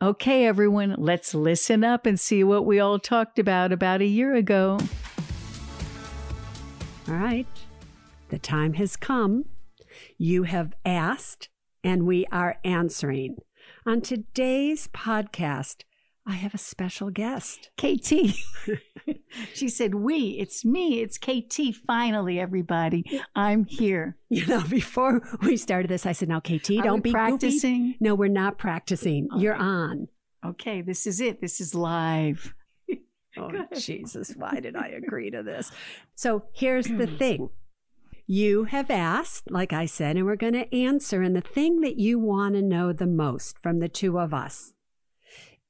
Okay 0.00 0.46
everyone 0.46 0.94
let's 0.98 1.34
listen 1.34 1.82
up 1.82 2.06
and 2.06 2.18
see 2.18 2.44
what 2.44 2.66
we 2.66 2.78
all 2.78 2.98
talked 2.98 3.38
about 3.38 3.72
about 3.72 4.00
a 4.00 4.06
year 4.06 4.34
ago. 4.34 4.78
All 7.08 7.14
right. 7.14 7.46
The 8.30 8.38
time 8.38 8.74
has 8.74 8.96
come. 8.96 9.44
You 10.24 10.44
have 10.44 10.72
asked, 10.86 11.50
and 11.82 12.06
we 12.06 12.24
are 12.32 12.56
answering. 12.64 13.36
On 13.84 14.00
today's 14.00 14.88
podcast, 14.88 15.82
I 16.26 16.32
have 16.32 16.54
a 16.54 16.56
special 16.56 17.10
guest. 17.10 17.68
KT. 17.76 18.34
she 19.52 19.68
said, 19.68 19.96
We, 19.96 20.38
it's 20.38 20.64
me, 20.64 21.02
it's 21.02 21.18
KT. 21.18 21.76
Finally, 21.86 22.40
everybody, 22.40 23.04
I'm 23.36 23.66
here. 23.66 24.16
You 24.30 24.46
know, 24.46 24.62
before 24.70 25.20
we 25.42 25.58
started 25.58 25.90
this, 25.90 26.06
I 26.06 26.12
said, 26.12 26.30
"Now, 26.30 26.40
KT, 26.40 26.70
Are 26.70 26.82
don't 26.84 27.04
be 27.04 27.12
practicing? 27.12 27.88
Goofy. 27.88 27.98
No, 28.00 28.14
we're 28.14 28.30
not 28.30 28.56
practicing. 28.56 29.28
You're 29.36 29.54
on. 29.54 30.08
Okay, 30.42 30.80
this 30.80 31.06
is 31.06 31.20
it. 31.20 31.42
This 31.42 31.60
is 31.60 31.74
live. 31.74 32.54
Oh, 33.36 33.50
Jesus, 33.78 34.32
why 34.36 34.60
did 34.60 34.74
I 34.74 34.88
agree 34.88 35.30
to 35.32 35.42
this? 35.42 35.70
So 36.14 36.44
here's 36.54 36.86
the 36.86 37.06
thing. 37.18 37.50
You 38.26 38.64
have 38.64 38.90
asked, 38.90 39.50
like 39.50 39.74
I 39.74 39.84
said, 39.84 40.16
and 40.16 40.24
we're 40.24 40.36
going 40.36 40.54
to 40.54 40.74
answer. 40.74 41.20
And 41.20 41.36
the 41.36 41.42
thing 41.42 41.82
that 41.82 41.98
you 41.98 42.18
want 42.18 42.54
to 42.54 42.62
know 42.62 42.92
the 42.92 43.06
most 43.06 43.58
from 43.58 43.80
the 43.80 43.88
two 43.88 44.18
of 44.18 44.32
us 44.32 44.72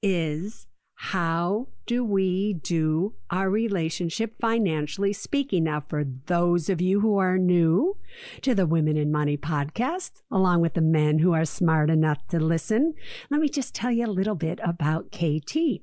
is 0.02 0.68
how 0.94 1.66
do 1.86 2.04
we 2.04 2.52
do 2.52 3.14
our 3.28 3.50
relationship 3.50 4.34
financially 4.40 5.12
speaking? 5.12 5.64
Now, 5.64 5.82
for 5.86 6.04
those 6.04 6.68
of 6.68 6.80
you 6.80 7.00
who 7.00 7.18
are 7.18 7.38
new 7.38 7.96
to 8.42 8.54
the 8.54 8.66
Women 8.66 8.96
in 8.96 9.10
Money 9.10 9.36
podcast, 9.36 10.22
along 10.30 10.60
with 10.60 10.74
the 10.74 10.80
men 10.80 11.18
who 11.18 11.32
are 11.32 11.44
smart 11.44 11.90
enough 11.90 12.26
to 12.28 12.38
listen, 12.38 12.94
let 13.30 13.40
me 13.40 13.48
just 13.48 13.74
tell 13.74 13.90
you 13.90 14.06
a 14.06 14.08
little 14.08 14.36
bit 14.36 14.60
about 14.62 15.10
KT. 15.10 15.82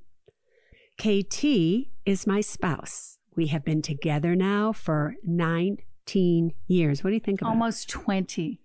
KT 0.97 1.43
is 2.05 2.25
my 2.25 2.39
spouse. 2.39 3.17
We 3.35 3.47
have 3.47 3.65
been 3.65 3.81
together 3.81 4.35
now 4.35 4.71
for 4.71 5.15
19 6.13 6.53
years. 6.67 7.03
What 7.03 7.09
do 7.11 7.13
you 7.15 7.19
think 7.19 7.41
about 7.41 7.51
Almost 7.51 7.89
20. 7.89 8.53
it? 8.53 8.57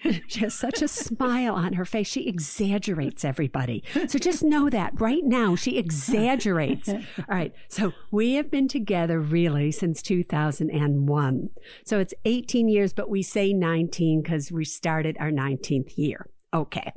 She 0.28 0.40
has 0.40 0.54
such 0.54 0.80
a 0.80 0.86
smile 0.86 1.54
on 1.54 1.72
her 1.72 1.84
face. 1.84 2.06
She 2.06 2.28
exaggerates 2.28 3.24
everybody. 3.24 3.82
So 4.06 4.16
just 4.18 4.44
know 4.44 4.70
that 4.70 4.92
right 5.00 5.24
now, 5.24 5.56
she 5.56 5.76
exaggerates. 5.76 6.88
All 6.88 7.02
right. 7.28 7.52
So 7.68 7.92
we 8.12 8.34
have 8.34 8.48
been 8.48 8.68
together 8.68 9.18
really 9.20 9.72
since 9.72 10.00
2001. 10.02 11.48
So 11.84 11.98
it's 11.98 12.14
18 12.24 12.68
years, 12.68 12.92
but 12.92 13.10
we 13.10 13.22
say 13.22 13.52
19 13.52 14.22
because 14.22 14.52
we 14.52 14.64
started 14.64 15.16
our 15.18 15.32
19th 15.32 15.98
year. 15.98 16.30
Okay. 16.54 16.92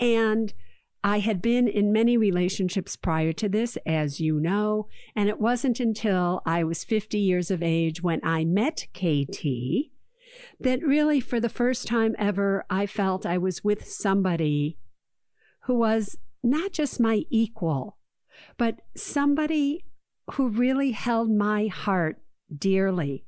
And 0.00 0.52
I 1.04 1.18
had 1.18 1.42
been 1.42 1.66
in 1.66 1.92
many 1.92 2.16
relationships 2.16 2.94
prior 2.94 3.32
to 3.32 3.48
this, 3.48 3.76
as 3.84 4.20
you 4.20 4.38
know, 4.38 4.86
and 5.16 5.28
it 5.28 5.40
wasn't 5.40 5.80
until 5.80 6.42
I 6.46 6.62
was 6.62 6.84
50 6.84 7.18
years 7.18 7.50
of 7.50 7.62
age 7.62 8.02
when 8.02 8.20
I 8.22 8.44
met 8.44 8.86
KT 8.94 9.90
that 10.60 10.82
really, 10.82 11.20
for 11.20 11.40
the 11.40 11.48
first 11.48 11.86
time 11.86 12.14
ever, 12.18 12.64
I 12.70 12.86
felt 12.86 13.26
I 13.26 13.38
was 13.38 13.64
with 13.64 13.86
somebody 13.86 14.78
who 15.64 15.74
was 15.74 16.16
not 16.42 16.72
just 16.72 17.00
my 17.00 17.24
equal, 17.30 17.98
but 18.56 18.80
somebody 18.96 19.84
who 20.32 20.48
really 20.48 20.92
held 20.92 21.30
my 21.30 21.66
heart 21.66 22.20
dearly, 22.56 23.26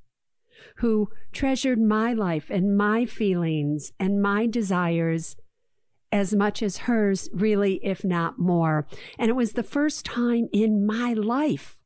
who 0.77 1.11
treasured 1.33 1.81
my 1.81 2.13
life 2.13 2.51
and 2.51 2.77
my 2.77 3.05
feelings 3.05 3.93
and 3.99 4.23
my 4.23 4.47
desires 4.47 5.37
as 6.15 6.33
much 6.33 6.63
as 6.63 6.79
hers, 6.79 7.29
really, 7.33 7.81
if 7.83 8.05
not 8.05 8.39
more. 8.39 8.87
And 9.19 9.29
it 9.29 9.35
was 9.35 9.55
the 9.55 9.65
first 9.65 10.05
time 10.07 10.49
in 10.53 10.87
my 10.87 11.13
life 11.13 11.83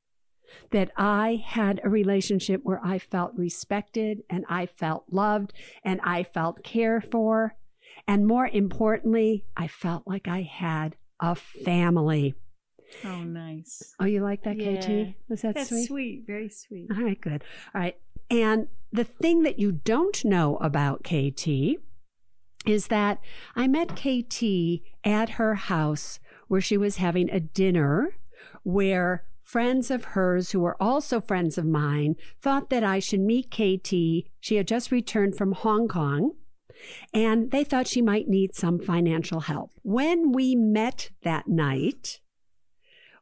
that 0.71 0.91
I 0.99 1.43
had 1.47 1.81
a 1.83 1.89
relationship 1.89 2.61
where 2.63 2.81
I 2.85 2.99
felt 2.99 3.33
respected 3.37 4.23
and 4.29 4.45
I 4.47 4.67
felt 4.67 5.05
loved 5.11 5.55
and 5.83 5.99
I 6.05 6.25
felt 6.25 6.63
cared 6.63 7.11
for. 7.11 7.57
And 8.07 8.27
more 8.27 8.47
importantly, 8.47 9.47
I 9.57 9.67
felt 9.67 10.03
like 10.07 10.29
I 10.29 10.43
had 10.43 10.97
a 11.21 11.35
family. 11.35 12.35
Oh, 13.05 13.23
nice. 13.23 13.95
Oh, 13.99 14.05
you 14.05 14.23
like 14.23 14.43
that, 14.45 14.59
Yeah. 14.59 14.81
KT? 14.81 15.15
Was 15.31 15.41
that 15.41 15.55
That's 15.55 15.71
sweet? 15.71 15.87
sweet. 15.87 16.25
Very 16.27 16.51
sweet. 16.51 16.89
All 16.95 17.03
right, 17.03 17.21
good. 17.21 17.43
All 17.75 17.81
right. 17.81 17.97
And 18.31 18.69
the 18.93 19.05
thing 19.05 19.43
that 19.45 19.59
you 19.59 19.73
don't 19.73 20.23
know 20.23 20.57
about 20.59 21.03
KT 21.03 21.79
is 22.69 22.89
that 22.89 23.19
I 23.57 23.67
met 23.67 23.97
KT 23.97 24.83
at 25.03 25.31
her 25.31 25.55
house 25.55 26.21
where 26.49 26.61
she 26.61 26.77
was 26.77 26.97
having 26.97 27.31
a 27.31 27.41
dinner 27.41 28.17
where 28.63 29.25
friends 29.43 29.91
of 29.91 30.05
hers 30.05 30.51
who 30.51 30.61
were 30.61 30.81
also 30.81 31.21
friends 31.21 31.57
of 31.57 31.65
mine 31.65 32.15
thought 32.43 32.69
that 32.69 32.85
I 32.85 32.99
should 32.99 33.21
meet 33.21 33.51
KT. 33.51 34.29
She 34.41 34.57
had 34.57 34.69
just 34.69 34.93
returned 34.93 35.37
from 35.37 35.53
Hong 35.53 35.89
Kong 35.89 36.33
and 37.15 37.51
they 37.51 37.65
thought 37.65 37.87
she 37.87 38.03
might 38.03 38.29
need 38.29 38.55
some 38.55 38.79
financial 38.79 39.41
help. 39.41 39.73
When 39.83 40.33
we 40.33 40.55
met 40.55 41.11
that 41.23 41.49
night, 41.49 42.21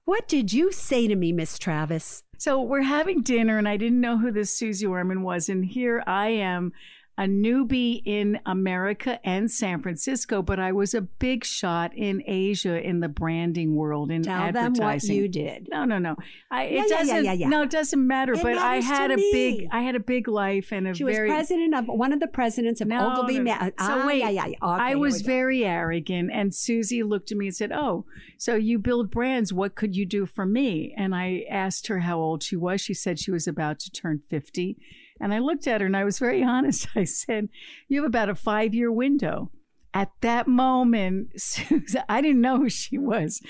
what 0.05 0.29
did 0.29 0.53
you 0.53 0.73
say 0.73 1.07
to 1.09 1.17
me, 1.17 1.33
Miss 1.33 1.59
Travis? 1.59 2.23
So 2.38 2.61
we're 2.61 2.83
having 2.83 3.23
dinner, 3.23 3.59
and 3.59 3.67
I 3.67 3.76
didn't 3.76 4.00
know 4.00 4.19
who 4.19 4.31
this 4.31 4.57
Suze 4.57 4.85
Orman 4.85 5.23
was. 5.23 5.49
And 5.49 5.65
here 5.65 6.03
I 6.07 6.29
am. 6.29 6.73
A 7.18 7.23
newbie 7.23 8.02
in 8.04 8.38
America 8.44 9.18
and 9.26 9.50
San 9.50 9.80
Francisco, 9.80 10.42
but 10.42 10.58
I 10.61 10.73
was 10.73 10.92
a 10.92 11.00
big 11.00 11.46
shot 11.46 11.96
in 11.96 12.23
Asia 12.26 12.78
in 12.87 13.00
the 13.00 13.08
branding 13.08 13.75
world 13.75 14.11
in 14.11 14.23
Tell 14.23 14.52
them 14.52 14.73
what 14.75 14.82
advertising. 14.82 15.16
you 15.16 15.26
did. 15.28 15.66
No, 15.70 15.87
no, 15.87 15.96
no. 15.99 16.16
I, 16.50 16.64
Yeah, 16.66 16.68
it 16.68 16.75
yeah, 16.90 16.96
doesn't. 16.99 17.25
yeah, 17.25 17.32
yeah. 17.32 17.49
No, 17.49 17.62
it 17.62 17.70
doesn't 17.70 18.06
matter. 18.06 18.35
It 18.35 18.42
but 18.42 18.58
I 18.58 18.76
had 18.82 19.11
a 19.11 19.16
me. 19.16 19.30
big, 19.32 19.68
I 19.73 19.80
had 19.80 19.94
a 19.94 20.00
big 20.00 20.28
life 20.28 20.73
and 20.73 20.87
a 20.88 20.94
She 20.94 21.04
was 21.04 21.16
very. 21.16 21.30
president 21.30 21.75
of 21.75 21.87
one 21.87 22.12
of 22.12 22.20
the 22.20 22.26
presidents 22.26 22.82
of 22.82 22.88
No, 22.88 23.11
Ogilvy. 23.12 23.38
no, 23.38 23.44
no. 23.44 23.54
Ma- 23.61 23.64
So 23.66 23.73
ah, 23.78 24.06
wait, 24.06 24.18
yeah, 24.18 24.28
yeah, 24.28 24.46
yeah. 24.49 24.56
Okay, 24.62 24.82
I 24.82 24.94
was 24.96 25.23
very 25.23 25.64
arrogant, 25.64 26.30
and 26.35 26.54
Suze 26.54 26.92
looked 26.92 27.32
at 27.32 27.38
me 27.38 27.46
and 27.46 27.56
said, 27.56 27.73
"Oh, 27.73 28.04
so 28.37 28.56
you 28.56 28.78
build 28.78 29.11
brands? 29.11 29.54
What 29.54 29.75
could 29.75 29.96
you 29.96 30.04
do 30.04 30.26
for 30.26 30.44
me?" 30.44 30.92
And 30.99 31.14
I 31.14 31.44
asked 31.50 31.87
her 31.87 32.00
how 32.00 32.18
old 32.18 32.42
she 32.42 32.56
was. 32.56 32.82
She 32.82 32.92
said 32.92 33.18
she 33.18 33.30
was 33.30 33.46
about 33.49 33.78
to 33.80 33.90
turn 33.90 34.20
fifty, 34.28 34.76
and 35.20 35.32
I 35.32 35.38
looked 35.38 35.66
at 35.66 35.80
her 35.80 35.87
and 35.87 35.96
I 35.96 36.04
was 36.04 36.18
very 36.18 36.42
honest. 36.54 36.88
I 36.94 37.04
said, 37.04 37.49
"You 37.88 38.02
have 38.02 38.08
about 38.08 38.28
a 38.28 38.35
five-year 38.35 38.92
window." 38.92 39.50
At 39.94 40.11
that 40.20 40.46
moment, 40.46 41.28
Suze, 41.40 41.96
I 42.08 42.20
didn't 42.20 42.42
know 42.42 42.58
who 42.58 42.68
she 42.68 42.99
was. 42.99 43.40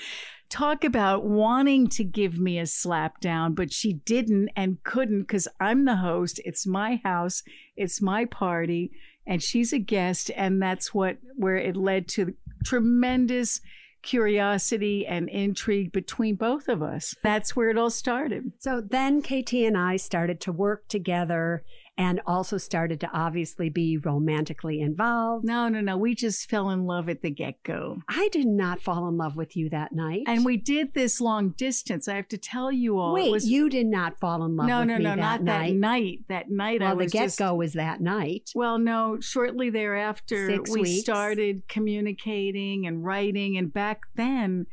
Talk 0.49 0.85
about 0.85 1.25
wanting 1.25 1.89
to 1.89 2.05
give 2.05 2.39
me 2.39 2.57
a 2.57 2.65
slap 2.65 3.19
down, 3.19 3.53
but 3.53 3.73
she 3.73 3.93
didn't 3.93 4.49
and 4.55 4.81
couldn't 4.83 5.23
because 5.23 5.49
I'm 5.59 5.83
the 5.83 5.97
host. 5.97 6.39
It's 6.45 6.65
my 6.65 7.01
house, 7.03 7.43
it's 7.75 8.01
my 8.01 8.23
party, 8.23 8.91
and 9.25 9.43
she's 9.43 9.73
a 9.73 9.79
guest. 9.79 10.31
And 10.37 10.61
that's 10.61 10.93
what 10.93 11.17
where 11.35 11.57
it 11.57 11.75
led 11.75 12.07
to 12.09 12.33
tremendous 12.63 13.59
curiosity 14.01 15.05
and 15.05 15.29
intrigue 15.29 15.91
between 15.91 16.35
both 16.35 16.67
of 16.67 16.81
us. 16.81 17.13
That's 17.23 17.55
where 17.55 17.69
it 17.69 17.77
all 17.77 17.89
started. 17.89 18.51
So 18.59 18.81
then 18.81 19.21
KT 19.21 19.53
and 19.53 19.77
I 19.77 19.97
started 19.97 20.39
to 20.41 20.51
work 20.51 20.87
together 20.87 21.63
and 21.99 22.21
also 22.27 22.57
started 22.57 22.99
to 22.99 23.09
obviously 23.11 23.69
be 23.69 23.97
romantically 23.97 24.81
involved. 24.81 25.43
No, 25.43 25.67
no, 25.67 25.81
no. 25.81 25.97
We 25.97 26.13
just 26.13 26.47
fell 26.47 26.69
in 26.69 26.85
love 26.85 27.09
at 27.09 27.23
the 27.23 27.31
get 27.31 27.63
go. 27.63 28.03
I 28.07 28.29
did 28.31 28.45
not 28.45 28.81
fall 28.81 29.07
in 29.07 29.17
love 29.17 29.35
with 29.35 29.57
you 29.57 29.67
that 29.71 29.93
night. 29.93 30.21
And 30.27 30.45
we 30.45 30.57
did 30.57 30.93
this 30.93 31.19
long 31.19 31.49
distance. 31.57 32.07
I 32.07 32.15
have 32.15 32.27
to 32.27 32.37
tell 32.37 32.71
you 32.71 32.99
all. 32.99 33.13
Wait, 33.15 33.31
was, 33.31 33.49
you 33.49 33.67
did 33.67 33.87
not 33.87 34.19
fall 34.19 34.45
in 34.45 34.55
love 34.55 34.67
no, 34.67 34.83
no, 34.83 34.97
no, 34.97 35.15
not 35.15 35.41
night. 35.41 35.69
that 35.69 35.75
night. 35.75 36.19
That 36.29 36.51
night, 36.51 36.81
I 36.83 36.85
well, 36.89 36.95
the 36.97 37.03
was 37.05 37.11
get 37.13 37.23
just- 37.23 37.39
go 37.39 37.55
was 37.55 37.73
that 37.73 37.99
night. 37.99 38.51
Well, 38.53 38.77
no, 38.77 39.19
shortly 39.19 39.71
thereafter, 39.71 40.49
Six 40.51 40.69
we 40.69 40.81
weeks. 40.81 41.01
started 41.01 41.67
communicating 41.67 42.85
and 42.85 43.03
writing. 43.03 43.57
And 43.57 43.73
back 43.73 44.01
then, 44.15 44.67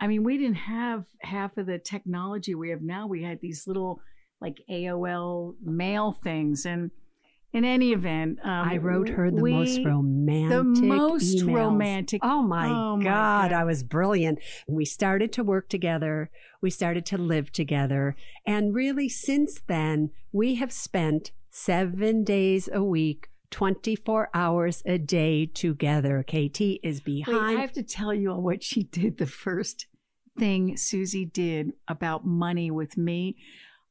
I 0.00 0.08
mean, 0.08 0.24
we 0.24 0.36
didn't 0.36 0.56
have 0.56 1.04
half 1.20 1.56
of 1.56 1.66
the 1.66 1.78
technology 1.78 2.54
we 2.54 2.70
have 2.70 2.82
now. 2.82 3.06
We 3.06 3.22
had 3.22 3.40
these 3.40 3.66
little 3.66 4.00
like 4.46 4.62
AOL 4.70 5.54
mail 5.62 6.12
things. 6.12 6.64
And 6.64 6.90
in 7.52 7.64
any 7.64 7.92
event, 7.92 8.38
um, 8.44 8.68
I 8.68 8.76
wrote 8.76 9.08
her 9.08 9.30
the 9.30 9.42
we- 9.42 9.52
most 9.52 9.80
romantic. 9.84 10.50
the 10.80 10.86
most 10.86 11.38
emails. 11.38 11.54
romantic. 11.54 12.20
Oh 12.24 12.42
my, 12.42 12.66
Oh 12.68 12.96
my 12.96 13.02
God, 13.04 13.50
God. 13.50 13.52
I 13.52 13.64
was 13.64 13.82
brilliant. 13.82 14.38
We 14.68 14.84
started 14.84 15.32
to 15.34 15.42
work 15.42 15.68
together. 15.68 16.30
We 16.62 16.70
started 16.70 17.04
to 17.06 17.18
live 17.18 17.50
together. 17.50 18.14
And 18.46 18.74
really, 18.74 19.08
since 19.08 19.60
then, 19.66 20.10
we 20.32 20.56
have 20.56 20.70
spent 20.72 21.32
seven 21.50 22.22
days 22.24 22.68
a 22.72 22.84
week, 22.84 23.28
24 23.50 24.28
hours 24.34 24.82
a 24.86 24.98
day 24.98 25.46
together. 25.46 26.22
KT 26.22 26.60
is 26.84 27.00
Wait, 27.06 27.24
behind. 27.24 27.58
I 27.58 27.60
have 27.60 27.72
to 27.72 27.82
tell 27.82 28.12
you 28.14 28.30
all 28.32 28.42
what 28.42 28.62
she 28.62 28.82
did. 28.84 29.18
The 29.18 29.26
first 29.26 29.86
thing 30.38 30.76
Suze 30.76 31.16
did 31.32 31.72
about 31.88 32.26
money 32.26 32.70
with 32.70 32.96
me. 32.98 33.36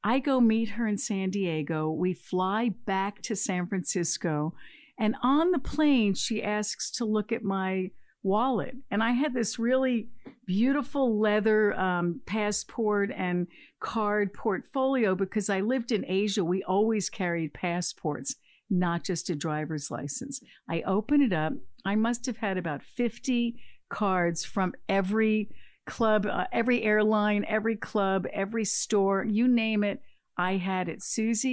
I 0.06 0.20
go 0.20 0.40
meet 0.40 0.70
her 0.70 0.86
in 0.86 1.00
San 1.00 1.32
Diego. 1.32 1.90
We 1.90 2.14
fly 2.14 2.70
back 2.86 3.24
to 3.24 3.36
San 3.36 3.66
Francisco. 3.66 4.54
And 5.00 5.16
on 5.24 5.50
the 5.50 5.58
plane, 5.58 6.14
she 6.14 6.44
asks 6.44 6.92
to 6.92 7.06
look 7.06 7.32
at 7.32 7.44
my 7.44 7.90
wallet. 8.22 8.76
And 8.92 9.02
I 9.02 9.12
had 9.12 9.34
this 9.34 9.58
really 9.58 10.10
beautiful 10.46 11.20
leather 11.20 11.74
um, 11.74 12.22
passport 12.28 13.10
and 13.18 13.48
card 13.80 14.32
portfolio 14.32 15.16
because 15.16 15.50
I 15.50 15.62
lived 15.62 15.92
in 15.92 16.06
Asia. 16.08 16.46
We 16.46 16.62
always 16.62 17.10
carried 17.10 17.56
passports, 17.56 18.36
not 18.70 19.04
just 19.04 19.32
a 19.32 19.36
driver's 19.36 19.90
license. 19.90 20.40
I 20.70 20.84
open 20.84 21.24
it 21.24 21.34
up. 21.34 21.54
I 21.84 21.96
must 21.96 22.28
have 22.28 22.38
had 22.38 22.60
about 22.60 22.84
50 22.84 23.56
cards 23.90 24.46
from 24.46 24.74
every 24.88 25.50
club, 25.86 26.26
uh, 26.26 26.46
every 26.52 26.84
airline, 26.84 27.46
every 27.48 27.76
club, 27.76 28.28
every 28.34 28.66
store, 28.66 29.24
you 29.24 29.48
name 29.48 29.84
it. 29.84 30.02
I 30.38 30.58
had 30.58 30.90
it. 30.90 31.02
Suze 31.02 31.46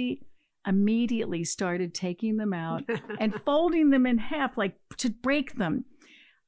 immediately 0.65 1.43
started 1.43 1.93
taking 1.93 2.37
them 2.37 2.53
out 2.53 2.83
and 3.19 3.41
folding 3.45 3.89
them 3.89 4.05
in 4.05 4.17
half, 4.17 4.57
like 4.57 4.75
to 4.97 5.09
break 5.09 5.55
them. 5.55 5.85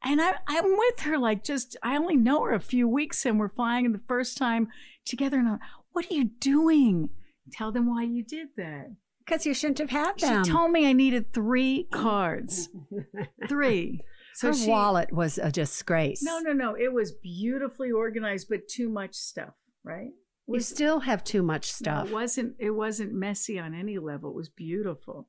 And 0.03 0.21
I, 0.21 0.35
I'm 0.47 0.77
with 0.77 0.99
her, 1.01 1.17
like 1.17 1.43
just, 1.43 1.75
I 1.81 1.97
only 1.97 2.15
know 2.15 2.43
her 2.43 2.53
a 2.53 2.59
few 2.59 2.87
weeks 2.87 3.25
and 3.25 3.39
we're 3.39 3.49
flying 3.49 3.91
the 3.91 4.01
first 4.07 4.37
time 4.37 4.67
together. 5.05 5.37
And 5.39 5.47
I'm, 5.47 5.59
what 5.93 6.09
are 6.11 6.13
you 6.13 6.25
doing? 6.25 7.09
Tell 7.51 7.71
them 7.71 7.87
why 7.87 8.03
you 8.03 8.23
did 8.23 8.49
that. 8.57 8.95
Because 9.25 9.45
you 9.45 9.55
shouldn't 9.55 9.79
have 9.79 9.89
had 9.89 10.19
them. 10.19 10.43
She 10.43 10.51
told 10.51 10.71
me 10.71 10.87
I 10.87 10.93
needed 10.93 11.33
three 11.33 11.87
cards. 11.91 12.69
Three. 13.49 14.01
So 14.35 14.49
Her 14.49 14.53
she, 14.53 14.69
wallet 14.69 15.13
was 15.13 15.37
a 15.37 15.51
disgrace. 15.51 16.21
No, 16.21 16.39
no, 16.39 16.51
no. 16.51 16.75
It 16.75 16.91
was 16.93 17.13
beautifully 17.13 17.91
organized, 17.91 18.47
but 18.49 18.67
too 18.67 18.89
much 18.89 19.15
stuff, 19.15 19.53
right? 19.83 20.11
We 20.45 20.59
still 20.59 20.99
have 20.99 21.23
too 21.23 21.41
much 21.41 21.67
No, 21.67 21.73
stuff. 21.75 22.07
it 22.09 22.13
wasn't. 22.13 22.55
It 22.59 22.71
wasn't 22.71 23.13
messy 23.13 23.57
on 23.57 23.73
any 23.73 23.97
level. 23.97 24.31
It 24.31 24.35
was 24.35 24.49
beautiful. 24.49 25.27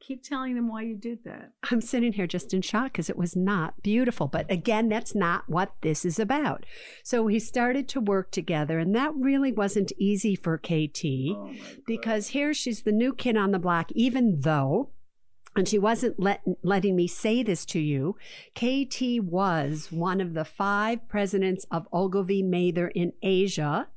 Keep 0.00 0.24
telling 0.24 0.56
them 0.56 0.68
why 0.68 0.82
you 0.82 0.96
did 0.96 1.22
that. 1.24 1.52
I'm 1.70 1.80
sitting 1.80 2.12
here 2.12 2.26
just 2.26 2.52
in 2.54 2.62
shock 2.62 2.92
because 2.92 3.08
it 3.10 3.16
was 3.16 3.36
not 3.36 3.82
beautiful. 3.82 4.26
But 4.26 4.50
again, 4.50 4.88
that's 4.88 5.14
not 5.14 5.44
what 5.48 5.74
this 5.82 6.04
is 6.04 6.18
about. 6.18 6.64
So 7.04 7.22
we 7.22 7.38
started 7.38 7.88
to 7.90 8.00
work 8.00 8.30
together, 8.32 8.78
and 8.78 8.94
that 8.96 9.12
really 9.14 9.52
wasn't 9.52 9.92
easy 9.98 10.34
for 10.34 10.58
KT 10.58 11.04
oh 11.04 11.52
because 11.86 12.28
here 12.28 12.54
she's 12.54 12.82
the 12.82 12.90
new 12.92 13.12
kid 13.14 13.36
on 13.36 13.50
the 13.50 13.58
block, 13.58 13.90
even 13.92 14.40
though. 14.40 14.90
And 15.54 15.68
she 15.68 15.78
wasn't 15.78 16.18
let, 16.18 16.42
letting 16.62 16.96
me 16.96 17.06
say 17.06 17.42
this 17.42 17.66
to 17.66 17.78
you. 17.78 18.16
KT 18.54 19.22
was 19.22 19.92
one 19.92 20.20
of 20.20 20.32
the 20.32 20.44
five 20.44 21.06
presidents 21.08 21.66
of 21.70 21.86
Ogilvy 21.92 22.42
Mather 22.42 22.88
in 22.88 23.12
Asia 23.22 23.88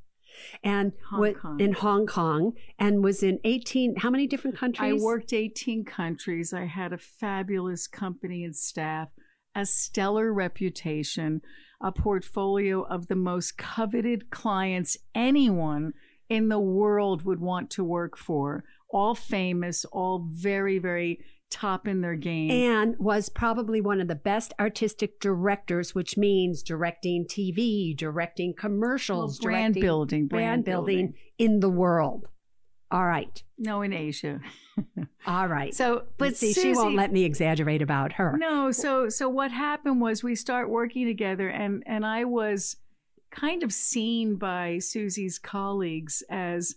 and 0.64 0.94
Hong 1.10 1.34
Kong. 1.34 1.60
in 1.60 1.74
Hong 1.74 2.06
Kong 2.06 2.54
and 2.78 3.04
was 3.04 3.24
in 3.24 3.40
18, 3.44 3.98
how 3.98 4.10
many 4.10 4.28
different 4.28 4.58
countries? 4.58 5.02
I 5.02 5.04
worked 5.04 5.34
18 5.34 5.86
countries. 5.86 6.54
I 6.54 6.66
had 6.66 6.94
a 6.94 6.98
fabulous 6.98 7.88
company 7.88 8.44
and 8.44 8.56
staff, 8.56 9.10
a 9.56 9.66
stellar 9.66 10.34
reputation, 10.34 11.42
a 11.82 11.92
portfolio 11.92 12.84
of 12.84 13.08
the 13.08 13.16
most 13.16 13.58
coveted 13.58 14.30
clients 14.30 14.98
anyone 15.14 15.94
in 16.30 16.50
the 16.50 16.60
world 16.60 17.24
would 17.24 17.40
want 17.40 17.70
to 17.72 17.84
work 17.84 18.18
for. 18.18 18.64
All 18.90 19.16
famous, 19.16 19.86
all 19.86 20.28
very, 20.32 20.80
very 20.80 21.20
top 21.56 21.88
in 21.88 22.02
their 22.02 22.16
game. 22.16 22.52
and 22.52 22.96
was 23.00 23.30
probably 23.30 23.80
one 23.80 24.02
of 24.02 24.10
the 24.10 24.16
best 24.16 24.54
artistic 24.60 25.20
directors, 25.22 25.96
which 25.96 26.18
means 26.18 26.62
directing 26.62 27.26
TV, 27.26 27.96
directing 27.96 28.50
Well, 28.50 28.62
commercials, 28.62 29.40
brand 29.40 29.76
directing 29.76 29.82
building, 29.82 30.28
brand 30.28 30.66
building 30.66 31.14
in 31.38 31.62
the 31.62 31.70
world. 31.70 32.28
All 32.92 33.06
right. 33.06 33.42
No, 33.58 33.82
in 33.82 33.94
Asia. 33.94 34.42
All 35.28 35.48
right. 35.48 35.74
So, 35.74 36.04
but 36.18 36.36
see, 36.36 36.54
she 36.54 36.74
won't 36.74 36.96
let 36.96 37.12
me 37.12 37.24
exaggerate 37.24 37.82
about 37.82 38.14
her. 38.14 38.36
No, 38.38 38.72
so 38.72 39.10
so 39.10 39.30
what 39.30 39.52
happened 39.52 40.02
was 40.02 40.24
we 40.24 40.36
start 40.36 40.70
working 40.70 41.08
together 41.08 41.50
and 41.50 41.84
and 41.86 42.06
I 42.06 42.26
was 42.26 42.76
kind 43.32 43.64
of 43.64 43.72
seen 43.74 44.36
by 44.36 44.80
Suze's 44.80 45.40
colleagues 45.40 46.22
as 46.30 46.76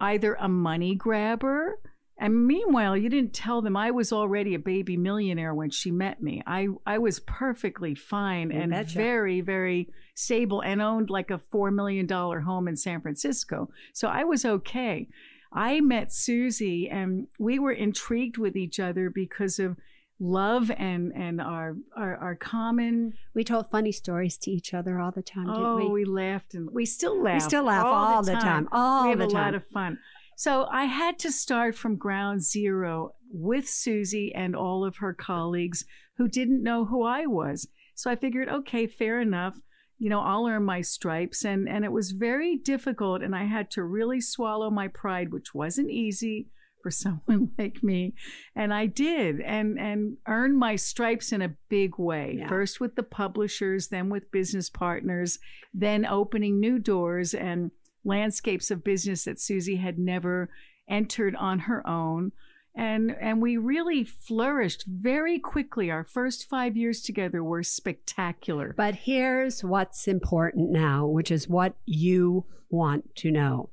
either 0.00 0.34
a 0.34 0.48
money 0.48 0.94
grabber 0.94 1.80
and 2.18 2.46
meanwhile 2.46 2.96
you 2.96 3.08
didn't 3.08 3.32
tell 3.34 3.60
them 3.62 3.76
I 3.76 3.90
was 3.90 4.12
already 4.12 4.54
a 4.54 4.58
baby 4.58 4.96
millionaire 4.96 5.54
when 5.54 5.70
she 5.70 5.90
met 5.90 6.22
me. 6.22 6.42
I 6.46 6.68
I 6.86 6.98
was 6.98 7.20
perfectly 7.20 7.94
fine 7.94 8.50
You 8.50 8.60
and 8.60 8.70
betcha. 8.72 8.96
very 8.98 9.40
very 9.40 9.88
stable 10.14 10.60
and 10.62 10.80
owned 10.80 11.10
like 11.10 11.30
a 11.30 11.38
4 11.50 11.70
million 11.70 12.06
dollar 12.06 12.40
home 12.40 12.68
in 12.68 12.76
San 12.76 13.00
Francisco. 13.00 13.68
So 13.92 14.08
I 14.08 14.24
was 14.24 14.44
okay. 14.44 15.08
I 15.52 15.80
met 15.80 16.12
Suze 16.12 16.60
and 16.90 17.26
we 17.38 17.58
were 17.58 17.72
intrigued 17.72 18.38
with 18.38 18.56
each 18.56 18.78
other 18.80 19.10
because 19.10 19.58
of 19.58 19.76
love 20.20 20.70
and 20.76 21.12
and 21.14 21.40
our 21.40 21.76
our, 21.96 22.16
our 22.16 22.34
common 22.36 23.14
We 23.34 23.42
told 23.42 23.68
funny 23.70 23.90
stories 23.92 24.38
to 24.38 24.50
each 24.52 24.72
other 24.72 25.00
all 25.00 25.10
the 25.10 25.22
time, 25.22 25.46
didn't 25.46 25.64
oh 25.64 25.76
we? 25.76 25.88
we 25.88 26.04
laughed 26.04 26.54
and 26.54 26.70
we 26.70 26.86
still 26.86 27.20
laugh 27.20 27.34
We 27.34 27.40
still 27.40 27.64
laugh 27.64 27.84
all, 27.84 28.22
the 28.22 28.34
time. 28.34 28.68
All 28.70 29.04
we 29.04 29.10
have 29.10 29.18
the 29.18 29.24
a 29.26 29.28
time. 29.28 29.42
lot 29.42 29.54
of 29.56 29.66
fun 29.68 29.98
so 30.36 30.66
i 30.70 30.84
had 30.84 31.18
to 31.18 31.30
start 31.30 31.74
from 31.74 31.96
ground 31.96 32.42
zero 32.42 33.14
with 33.30 33.68
suze 33.68 34.14
and 34.34 34.54
all 34.54 34.84
of 34.84 34.96
her 34.96 35.12
colleagues 35.12 35.84
who 36.16 36.28
didn't 36.28 36.62
know 36.62 36.84
who 36.84 37.02
i 37.02 37.26
was 37.26 37.68
so 37.94 38.10
i 38.10 38.16
figured 38.16 38.48
okay 38.48 38.86
fair 38.86 39.20
enough 39.20 39.58
you 39.98 40.08
know 40.08 40.20
i'll 40.20 40.46
earn 40.46 40.64
my 40.64 40.80
stripes 40.80 41.44
and 41.44 41.68
and 41.68 41.84
it 41.84 41.92
was 41.92 42.12
very 42.12 42.56
difficult 42.56 43.22
and 43.22 43.34
i 43.34 43.44
had 43.44 43.70
to 43.70 43.82
really 43.82 44.20
swallow 44.20 44.70
my 44.70 44.88
pride 44.88 45.32
which 45.32 45.54
wasn't 45.54 45.90
easy 45.90 46.48
for 46.84 46.90
someone 46.90 47.50
like 47.58 47.82
me. 47.82 48.14
And 48.54 48.72
I 48.72 48.86
did 48.86 49.40
and 49.40 49.80
and 49.80 50.18
earned 50.28 50.56
my 50.56 50.76
stripes 50.76 51.32
in 51.32 51.42
a 51.42 51.56
big 51.68 51.98
way. 51.98 52.36
Yeah. 52.38 52.48
First 52.48 52.78
with 52.78 52.94
the 52.94 53.02
publishers, 53.02 53.88
then 53.88 54.10
with 54.10 54.30
business 54.30 54.70
partners, 54.70 55.40
then 55.72 56.06
opening 56.06 56.60
new 56.60 56.78
doors 56.78 57.34
and 57.34 57.72
landscapes 58.04 58.70
of 58.70 58.84
business 58.84 59.24
that 59.24 59.40
Suze 59.40 59.78
had 59.78 59.98
never 59.98 60.50
entered 60.88 61.34
on 61.36 61.60
her 61.60 61.86
own. 61.86 62.32
And 62.76 63.14
and 63.20 63.40
we 63.40 63.56
really 63.56 64.04
flourished 64.04 64.84
very 64.86 65.38
quickly. 65.38 65.90
Our 65.90 66.04
first 66.04 66.48
5 66.48 66.76
years 66.76 67.02
together 67.02 67.42
were 67.42 67.62
spectacular. 67.62 68.74
But 68.76 68.94
here's 68.96 69.62
what's 69.62 70.08
important 70.08 70.70
now, 70.70 71.06
which 71.06 71.30
is 71.30 71.48
what 71.48 71.76
you 71.86 72.46
want 72.68 73.14
to 73.16 73.30
know. 73.30 73.70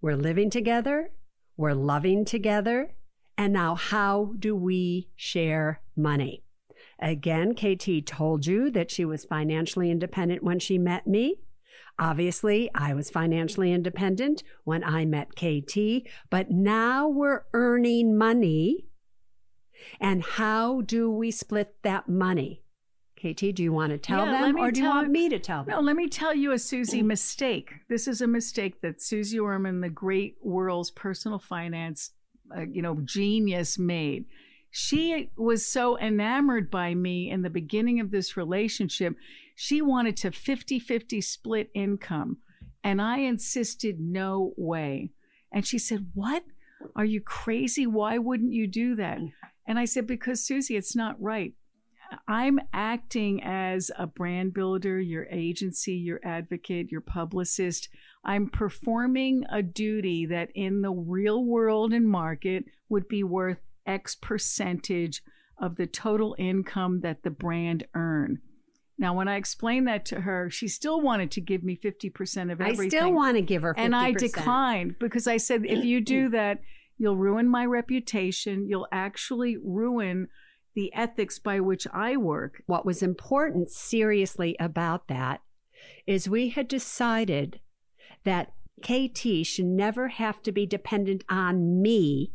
We're 0.00 0.16
living 0.16 0.50
together, 0.50 1.12
we're 1.56 1.74
loving 1.74 2.24
together, 2.24 2.92
and 3.38 3.52
now 3.52 3.76
how 3.76 4.34
do 4.38 4.56
we 4.56 5.08
share 5.14 5.80
money? 5.96 6.42
Again, 6.98 7.54
KT 7.54 8.04
told 8.04 8.46
you 8.46 8.70
that 8.70 8.90
she 8.90 9.04
was 9.04 9.24
financially 9.24 9.90
independent 9.90 10.42
when 10.42 10.58
she 10.58 10.76
met 10.76 11.06
me. 11.06 11.36
Obviously, 11.98 12.70
I 12.74 12.92
was 12.94 13.10
financially 13.10 13.72
independent 13.72 14.42
when 14.64 14.84
I 14.84 15.04
met 15.04 15.34
KT, 15.34 16.06
but 16.30 16.50
now 16.50 17.08
we're 17.08 17.42
earning 17.54 18.16
money. 18.16 18.86
And 20.00 20.22
how 20.22 20.82
do 20.82 21.10
we 21.10 21.30
split 21.30 21.74
that 21.82 22.08
money? 22.08 22.62
KT, 23.16 23.54
do 23.54 23.62
you 23.62 23.72
want 23.72 23.92
to 23.92 23.98
tell 23.98 24.26
Yeah, 24.26 24.42
them 24.42 24.56
or 24.58 24.70
do 24.70 24.82
you 24.82 24.88
want 24.88 25.10
me 25.10 25.28
to 25.30 25.38
tell 25.38 25.64
them? 25.64 25.74
No, 25.74 25.80
let 25.80 25.96
me 25.96 26.08
tell 26.08 26.34
you 26.34 26.52
a 26.52 26.58
Suze 26.58 26.94
mistake. 26.94 27.72
This 27.88 28.06
is 28.06 28.20
a 28.20 28.26
mistake 28.26 28.82
that 28.82 29.00
Suze 29.00 29.34
Orman, 29.34 29.80
the 29.80 29.88
great 29.88 30.36
world's 30.42 30.90
personal 30.90 31.38
finance, 31.38 32.10
uh, 32.54 32.66
you 32.70 32.82
know, 32.82 33.00
genius 33.04 33.78
made. 33.78 34.26
She 34.70 35.30
was 35.38 35.66
so 35.66 35.98
enamored 35.98 36.70
by 36.70 36.94
me 36.94 37.30
in 37.30 37.40
the 37.40 37.48
beginning 37.48 38.00
of 38.00 38.10
this 38.10 38.36
relationship. 38.36 39.16
She 39.56 39.80
wanted 39.80 40.16
to 40.18 40.30
50-50 40.30 41.24
split 41.24 41.70
income, 41.74 42.38
and 42.84 43.00
I 43.00 43.18
insisted 43.18 43.98
no 43.98 44.52
way. 44.56 45.10
And 45.50 45.66
she 45.66 45.78
said, 45.78 46.10
"What? 46.12 46.44
Are 46.94 47.06
you 47.06 47.22
crazy? 47.22 47.86
Why 47.86 48.18
wouldn't 48.18 48.52
you 48.52 48.66
do 48.66 48.94
that?" 48.96 49.18
And 49.66 49.78
I 49.78 49.86
said, 49.86 50.06
"Because 50.06 50.44
Suze, 50.44 50.70
it's 50.70 50.94
not 50.94 51.20
right. 51.20 51.54
I'm 52.28 52.60
acting 52.72 53.42
as 53.42 53.90
a 53.98 54.06
brand 54.06 54.54
builder, 54.54 55.00
your 55.00 55.26
agency, 55.30 55.94
your 55.94 56.20
advocate, 56.22 56.92
your 56.92 57.00
publicist. 57.00 57.88
I'm 58.24 58.48
performing 58.48 59.44
a 59.50 59.62
duty 59.62 60.26
that 60.26 60.50
in 60.54 60.82
the 60.82 60.92
real 60.92 61.44
world 61.44 61.92
and 61.92 62.08
market 62.08 62.66
would 62.88 63.08
be 63.08 63.24
worth 63.24 63.58
X 63.86 64.14
percentage 64.14 65.22
of 65.58 65.76
the 65.76 65.86
total 65.86 66.36
income 66.38 67.00
that 67.00 67.22
the 67.22 67.30
brand 67.30 67.86
earned. 67.94 68.38
Now, 68.98 69.14
when 69.14 69.28
I 69.28 69.36
explained 69.36 69.86
that 69.88 70.06
to 70.06 70.22
her, 70.22 70.48
she 70.48 70.68
still 70.68 71.00
wanted 71.00 71.30
to 71.32 71.40
give 71.40 71.62
me 71.62 71.76
50% 71.76 72.50
of 72.50 72.60
everything. 72.60 72.86
I 72.86 72.88
still 72.88 73.12
want 73.12 73.36
to 73.36 73.42
give 73.42 73.62
her 73.62 73.74
50%. 73.74 73.78
And 73.78 73.96
I 73.96 74.12
declined 74.12 74.96
because 74.98 75.26
I 75.26 75.36
said, 75.36 75.66
if 75.66 75.84
you 75.84 76.00
do 76.00 76.28
that, 76.30 76.60
you'll 76.96 77.16
ruin 77.16 77.48
my 77.48 77.66
reputation. 77.66 78.66
You'll 78.66 78.88
actually 78.90 79.58
ruin 79.62 80.28
the 80.74 80.92
ethics 80.94 81.38
by 81.38 81.60
which 81.60 81.86
I 81.92 82.16
work. 82.16 82.62
What 82.66 82.86
was 82.86 83.02
important, 83.02 83.70
seriously, 83.70 84.56
about 84.58 85.08
that 85.08 85.42
is 86.06 86.28
we 86.28 86.50
had 86.50 86.68
decided 86.68 87.60
that 88.24 88.52
KT 88.82 89.44
should 89.44 89.66
never 89.66 90.08
have 90.08 90.42
to 90.42 90.52
be 90.52 90.66
dependent 90.66 91.24
on 91.28 91.80
me 91.82 92.32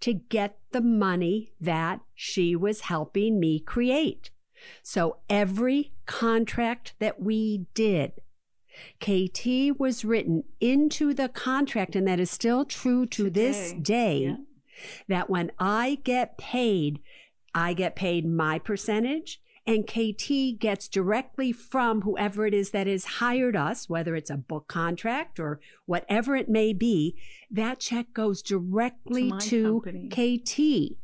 to 0.00 0.14
get 0.14 0.58
the 0.70 0.80
money 0.80 1.52
that 1.60 2.00
she 2.14 2.54
was 2.54 2.82
helping 2.82 3.40
me 3.40 3.58
create. 3.58 4.30
So 4.82 5.18
every 5.28 5.92
contract 6.06 6.94
that 6.98 7.20
we 7.20 7.66
did, 7.74 8.12
KT 9.00 9.78
was 9.78 10.04
written 10.04 10.44
into 10.60 11.14
the 11.14 11.28
contract, 11.28 11.94
and 11.94 12.06
that 12.08 12.20
is 12.20 12.30
still 12.30 12.64
true 12.64 13.06
to 13.06 13.30
this 13.30 13.72
day. 13.72 14.18
Yeah. 14.24 14.36
That 15.08 15.30
when 15.30 15.52
I 15.58 15.98
get 16.02 16.36
paid, 16.36 17.00
I 17.54 17.74
get 17.74 17.94
paid 17.94 18.26
my 18.28 18.58
percentage, 18.58 19.40
and 19.66 19.86
KT 19.86 20.58
gets 20.58 20.88
directly 20.88 21.52
from 21.52 22.02
whoever 22.02 22.46
it 22.46 22.52
is 22.52 22.72
that 22.72 22.86
has 22.86 23.04
hired 23.04 23.56
us, 23.56 23.88
whether 23.88 24.14
it's 24.14 24.30
a 24.30 24.36
book 24.36 24.68
contract 24.68 25.40
or 25.40 25.60
whatever 25.86 26.36
it 26.36 26.48
may 26.48 26.72
be, 26.72 27.16
that 27.50 27.78
check 27.80 28.12
goes 28.12 28.42
directly 28.42 29.32
To 29.40 29.82
to. 29.84 30.08
KT. 30.10 30.98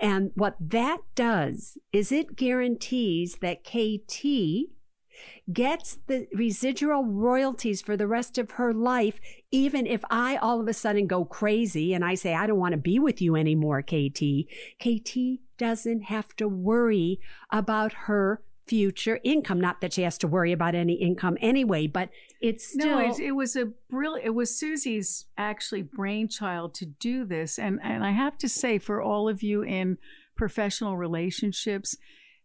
And 0.00 0.32
what 0.34 0.56
that 0.60 0.98
does 1.14 1.78
is 1.92 2.10
it 2.12 2.36
guarantees 2.36 3.36
that 3.36 3.64
KT 3.64 4.70
gets 5.52 5.98
the 6.06 6.26
residual 6.34 7.04
royalties 7.04 7.82
for 7.82 7.96
the 7.96 8.06
rest 8.06 8.38
of 8.38 8.52
her 8.52 8.72
life, 8.72 9.20
even 9.50 9.86
if 9.86 10.04
I 10.10 10.36
all 10.36 10.60
of 10.60 10.68
a 10.68 10.72
sudden 10.72 11.06
go 11.06 11.24
crazy 11.24 11.94
and 11.94 12.04
I 12.04 12.14
say, 12.14 12.34
I 12.34 12.46
don't 12.46 12.58
want 12.58 12.72
to 12.72 12.78
be 12.78 12.98
with 12.98 13.20
you 13.20 13.36
anymore, 13.36 13.82
KT. 13.82 14.46
KT 14.80 15.40
doesn't 15.56 16.02
have 16.04 16.34
to 16.36 16.48
worry 16.48 17.20
about 17.50 17.92
her 17.92 18.42
future 18.66 19.20
income. 19.24 19.60
Not 19.60 19.80
that 19.80 19.92
she 19.92 20.02
has 20.02 20.18
to 20.18 20.28
worry 20.28 20.52
about 20.52 20.74
any 20.74 20.94
income 20.94 21.36
anyway, 21.40 21.86
but 21.86 22.10
it's 22.40 22.72
still. 22.72 22.98
no, 22.98 22.98
it, 22.98 23.20
it 23.20 23.32
was 23.32 23.56
a 23.56 23.66
brilliant. 23.90 24.26
It 24.26 24.34
was 24.34 24.58
Susie's 24.58 25.26
actually 25.36 25.82
brainchild 25.82 26.74
to 26.74 26.86
do 26.86 27.24
this, 27.24 27.58
and 27.58 27.80
and 27.82 28.04
I 28.04 28.12
have 28.12 28.38
to 28.38 28.48
say, 28.48 28.78
for 28.78 29.02
all 29.02 29.28
of 29.28 29.42
you 29.42 29.62
in 29.62 29.98
professional 30.36 30.96
relationships, 30.96 31.96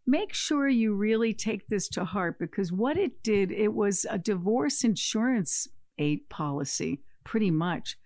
make 0.06 0.34
sure 0.34 0.68
you 0.68 0.94
really 0.94 1.34
take 1.34 1.68
this 1.68 1.88
to 1.90 2.06
heart 2.06 2.40
because 2.40 2.72
what 2.72 2.98
it 2.98 3.24
did, 3.24 3.52
it 3.52 3.74
was 3.74 4.06
a 4.10 4.18
divorce 4.18 4.84
insurance 4.84 5.68
aid 5.98 6.30
policy, 6.30 7.02
pretty 7.24 7.52
much. 7.52 7.98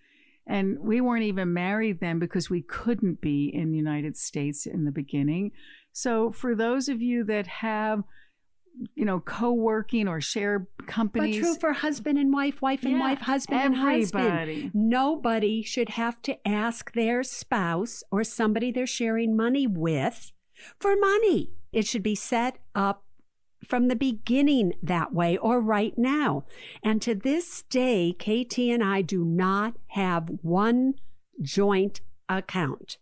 And 0.46 0.78
we 0.80 1.00
weren't 1.00 1.24
even 1.24 1.54
married 1.54 2.02
then 2.02 2.20
because 2.20 2.50
we 2.50 2.62
couldn't 2.62 3.22
be 3.22 3.50
in 3.54 3.72
the 3.72 3.78
United 3.78 4.18
States 4.18 4.66
in 4.66 4.84
the 4.84 4.92
beginning. 4.92 5.52
So 5.94 6.32
for 6.32 6.56
those 6.56 6.90
of 6.90 7.02
you 7.02 7.24
that 7.26 7.48
have, 7.48 8.04
you 8.96 9.06
know, 9.06 9.20
co-working 9.20 10.08
or 10.08 10.20
share 10.20 10.68
companies. 10.88 11.38
but 11.38 11.40
true 11.40 11.56
for 11.56 11.74
husband 11.74 12.18
and 12.18 12.34
wife, 12.34 12.62
wife 12.62 12.84
and 12.84 12.94
Yeah, 12.94 13.00
wife, 13.00 13.22
husband 13.22 13.62
and 13.62 13.76
husband. 13.76 14.72
Nobody 14.74 15.62
should 15.62 15.90
have 15.90 16.22
to 16.24 16.48
ask 16.48 16.92
their 16.94 17.24
spouse 17.24 18.04
or 18.12 18.24
somebody 18.24 18.72
they're 18.72 18.88
sharing 18.88 19.38
money 19.38 19.68
with 19.68 20.32
for 20.80 20.96
money. 20.96 21.52
It 21.72 21.86
should 21.86 22.04
be 22.04 22.16
set 22.16 22.58
up 22.76 23.04
from 23.64 23.88
the 23.88 23.96
beginning 23.96 24.74
that 24.82 25.14
way 25.14 25.38
or 25.38 25.62
right 25.62 25.98
now. 25.98 26.44
And 26.84 27.02
to 27.04 27.16
this 27.16 27.62
day, 27.64 28.14
KT 28.14 28.60
and 28.60 28.84
I 28.84 29.02
do 29.02 29.24
not 29.24 29.76
have 29.90 30.30
one 30.42 30.96
joint 31.42 32.02
account. 32.28 32.98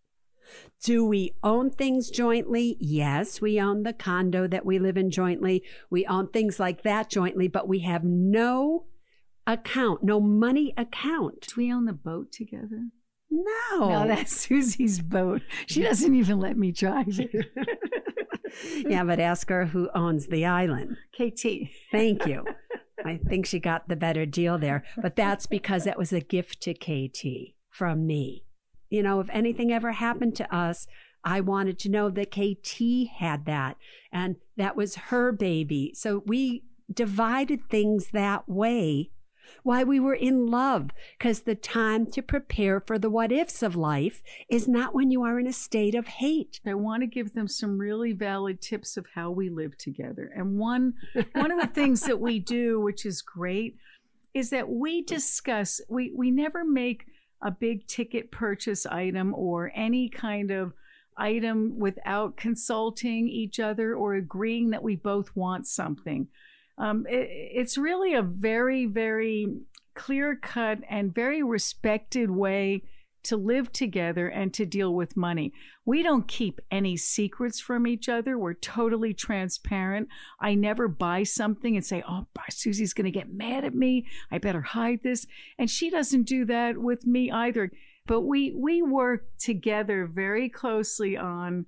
Do 0.84 1.06
we 1.06 1.34
own 1.44 1.70
things 1.70 2.10
jointly? 2.10 2.76
Yes, 2.80 3.40
we 3.40 3.62
own 3.62 3.84
the 3.84 3.94
condo 3.94 4.48
that 4.48 4.66
we 4.66 4.80
live 4.80 4.98
in 4.98 5.12
jointly. 5.12 5.64
We 5.92 6.08
own 6.08 6.30
things 6.30 6.60
like 6.60 6.82
that 6.82 7.08
jointly, 7.08 7.48
but 7.48 7.68
we 7.68 7.80
have 7.82 8.04
no 8.04 8.86
account, 9.46 10.04
no 10.04 10.20
money 10.20 10.74
account. 10.76 11.42
Do 11.42 11.54
we 11.58 11.72
own 11.72 11.86
the 11.86 11.94
boat 11.94 12.32
together? 12.32 12.90
No. 13.30 13.90
No, 13.90 14.08
that's 14.08 14.36
Susie's 14.36 15.02
boat. 15.02 15.42
She 15.68 15.84
doesn't 15.84 16.16
even 16.16 16.40
let 16.40 16.58
me 16.58 16.72
drive 16.72 17.20
it. 17.20 17.46
yeah, 18.90 19.04
but 19.04 19.20
ask 19.20 19.50
her 19.50 19.68
who 19.68 19.88
owns 19.94 20.28
the 20.28 20.46
island. 20.46 20.98
KT. 21.14 21.70
Thank 21.92 22.26
you. 22.26 22.44
I 23.06 23.18
think 23.18 23.46
she 23.46 23.60
got 23.60 23.88
the 23.88 23.96
better 23.96 24.26
deal 24.26 24.58
there, 24.58 24.84
but 25.02 25.16
that's 25.16 25.46
because 25.46 25.86
that 25.86 25.98
was 25.98 26.12
a 26.12 26.20
gift 26.20 26.62
to 26.64 26.74
KT 26.74 27.54
from 27.70 28.06
me. 28.06 28.46
You 28.92 29.02
know, 29.02 29.20
if 29.20 29.30
anything 29.32 29.72
ever 29.72 29.94
happened 29.94 30.36
to 30.36 30.56
us, 30.56 30.86
I 31.24 31.42
wanted 31.42 31.80
to 31.80 31.90
know 31.90 32.10
that 32.10 32.32
KT 32.32 33.10
had 33.20 33.46
that 33.46 33.78
and 34.12 34.36
that 34.58 34.76
was 34.76 34.96
her 34.96 35.32
baby. 35.32 35.94
So 35.96 36.24
we 36.26 36.64
divided 36.94 37.70
things 37.70 38.10
that 38.12 38.48
way 38.48 39.12
why 39.64 39.84
we 39.84 40.00
were 40.00 40.16
in 40.16 40.48
love 40.48 40.90
because 41.18 41.42
the 41.42 41.56
time 41.56 42.06
to 42.06 42.22
prepare 42.22 42.80
for 42.80 42.98
the 42.98 43.10
what 43.10 43.32
ifs 43.32 43.62
of 43.62 43.76
life 43.76 44.22
is 44.50 44.68
not 44.68 44.94
when 44.94 45.12
you 45.12 45.24
are 45.24 45.40
in 45.40 45.48
a 45.48 45.54
state 45.54 45.96
of 45.96 46.08
hate. 46.08 46.60
I 46.66 46.74
want 46.74 47.04
to 47.04 47.08
give 47.08 47.34
them 47.34 47.48
some 47.48 47.78
really 47.78 48.14
valid 48.14 48.62
tips 48.62 48.98
of 48.98 49.08
how 49.14 49.32
we 49.32 49.50
live 49.50 49.78
together. 49.78 50.32
And 50.36 50.58
one 50.58 50.94
one 51.34 51.52
of 51.52 51.60
the 51.60 51.68
things 51.68 52.02
that 52.02 52.20
we 52.20 52.40
do, 52.40 52.80
which 52.80 53.06
is 53.06 53.22
great, 53.22 53.78
is 54.34 54.50
that 54.50 54.70
we 54.70 55.02
discuss 55.02 55.82
we 55.90 56.14
we 56.16 56.32
never 56.32 56.64
make 56.64 57.06
a 57.42 57.52
big 57.52 57.88
ticket 57.88 58.32
purchase 58.32 58.86
item 58.86 59.34
or 59.36 59.72
any 59.76 60.10
kind 60.10 60.52
of 60.52 60.74
item 61.18 61.78
without 61.78 62.38
consulting 62.38 63.28
each 63.28 63.60
other 63.60 63.96
or 63.96 64.16
agreeing 64.16 64.70
that 64.72 64.84
we 64.84 64.96
both 64.96 65.36
want 65.36 65.68
something. 65.68 66.28
Um, 66.78 67.06
it, 67.10 67.28
it's 67.30 67.78
really 67.78 68.14
a 68.14 68.22
very, 68.22 68.86
very 68.86 69.48
clear 69.94 70.36
cut 70.36 70.80
and 70.90 71.14
very 71.14 71.44
respected 71.44 72.32
way 72.32 72.84
to 73.24 73.38
live 73.38 73.72
together 73.72 74.28
and 74.28 74.54
to 74.54 74.66
deal 74.66 74.94
with 74.94 75.18
money. 75.18 75.54
We 75.86 76.04
don't 76.04 76.28
keep 76.28 76.60
any 76.70 76.98
secrets 76.98 77.60
from 77.60 77.88
each 77.88 78.10
other. 78.10 78.38
We're 78.38 78.54
totally 78.54 79.14
transparent. 79.14 80.10
I 80.40 80.56
never 80.56 80.88
buy 80.88 81.24
something 81.24 81.76
and 81.76 81.86
say, 81.86 82.04
Oh, 82.08 82.28
Suze's 82.50 82.94
going 82.94 83.06
to 83.06 83.12
get 83.12 83.34
mad 83.34 83.64
at 83.64 83.76
me. 83.76 84.08
I 84.32 84.38
better 84.38 84.62
hide 84.62 85.02
this. 85.04 85.26
And 85.58 85.70
she 85.70 85.90
doesn't 85.90 86.24
do 86.24 86.46
that 86.46 86.78
with 86.78 87.06
me 87.06 87.32
either. 87.32 87.72
But 88.08 88.22
we, 88.22 88.54
we 88.56 88.82
work 88.82 89.26
together 89.38 90.06
very 90.06 90.50
closely 90.50 91.16
on 91.16 91.66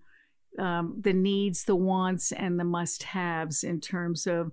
um, 0.60 0.98
the 1.00 1.14
needs, 1.14 1.64
the 1.66 1.76
wants, 1.76 2.32
and 2.32 2.60
the 2.60 2.64
must 2.64 3.04
haves 3.04 3.64
in 3.64 3.80
terms 3.80 4.28
of 4.28 4.52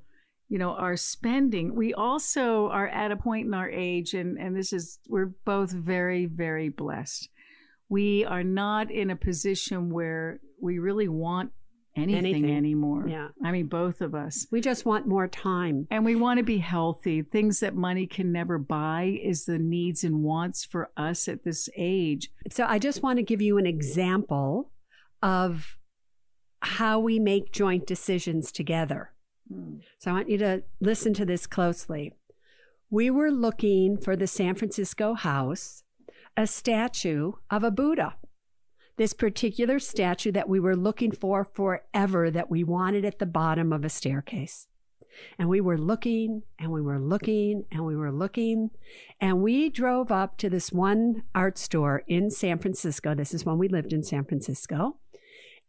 you 0.51 0.59
know 0.59 0.71
our 0.73 0.97
spending. 0.97 1.75
We 1.75 1.95
also 1.95 2.69
are 2.69 2.89
at 2.89 3.13
a 3.13 3.17
point 3.17 3.47
in 3.47 3.55
our 3.55 3.71
age 3.71 4.13
and 4.15 4.37
and 4.37 4.55
this 4.55 4.73
is 4.73 4.99
we're 5.09 5.33
both 5.47 5.71
very 5.71 6.27
very 6.27 6.69
blessed. 6.69 7.31
We 7.89 8.25
are 8.25 8.43
not 8.43 8.91
in 8.91 9.11
a 9.11 9.17
position 9.17 9.91
where 9.91 10.41
we 10.61 10.79
really 10.79 11.09
want 11.09 11.53
anything, 11.97 12.27
anything, 12.27 12.57
anymore. 12.57 13.07
Yeah. 13.09 13.29
I 13.45 13.53
mean 13.53 13.69
both 13.69 14.01
of 14.01 14.17
us. 14.17 14.49
We 14.51 14.61
just 14.61 14.85
want 14.85 15.07
more 15.07 15.29
time. 15.29 15.87
And 15.89 16.05
we 16.05 16.17
want 16.17 16.39
to 16.39 16.45
be 16.45 16.59
healthy. 16.59 17.23
Things 17.23 17.61
that 17.61 17.77
money 17.77 18.09
can 18.09 18.33
never 18.33 18.59
buy 18.59 19.21
is 19.23 19.45
the 19.45 19.59
needs 19.59 20.03
and 20.03 20.25
wants 20.25 20.65
for 20.65 20.91
us 20.97 21.29
at 21.29 21.45
this 21.45 21.69
age. 21.77 22.29
So 22.51 22.67
i 22.69 22.81
just 22.81 23.05
want 23.05 23.19
to 23.19 23.23
give 23.23 23.41
you 23.41 23.57
an 23.57 23.67
example 23.67 24.73
of 25.23 25.77
how 26.63 26.99
we 26.99 27.21
make 27.21 27.53
joint 27.53 27.87
decisions 27.87 28.51
together 28.51 29.13
so 29.99 30.11
I 30.11 30.15
want 30.15 30.31
you 30.31 30.39
to 30.39 30.63
listen 30.81 31.15
to 31.15 31.25
this 31.25 31.47
closely. 31.47 32.15
We 32.91 33.11
were 33.11 33.31
looking 33.31 33.99
for 33.99 34.17
the 34.17 34.27
San 34.27 34.55
Francisco 34.55 35.15
house, 35.15 35.85
a 36.37 36.47
statue 36.47 37.33
of 37.51 37.63
a 37.63 37.71
Buddha. 37.71 38.17
This 38.97 39.13
particular 39.13 39.79
statue 39.79 40.33
that 40.33 40.49
we 40.49 40.61
were 40.61 40.77
looking 40.77 41.13
for 41.13 41.45
forever, 41.45 42.31
that 42.31 42.51
we 42.51 42.65
wanted 42.65 43.05
at 43.05 43.19
the 43.19 43.27
bottom 43.27 43.73
of 43.73 43.85
a 43.85 43.89
staircase. 43.89 44.67
And 45.39 45.49
we 45.49 45.61
were 45.61 45.79
looking 45.79 46.43
and 46.59 46.71
we 46.71 46.81
were 46.81 47.01
looking 47.01 47.65
and 47.71 47.85
we 47.85 47.97
were 47.97 48.13
looking. 48.13 48.71
And 49.21 49.43
we 49.43 49.71
drove 49.71 50.13
up 50.13 50.37
to 50.39 50.51
this 50.51 50.71
one 50.71 51.23
art 51.35 51.59
store 51.59 52.03
in 52.07 52.31
San 52.31 52.59
Francisco. 52.59 53.15
This 53.15 53.35
is 53.35 53.45
when 53.45 53.59
we 53.59 53.69
lived 53.69 53.93
in 53.93 54.03
San 54.03 54.25
Francisco. 54.25 54.97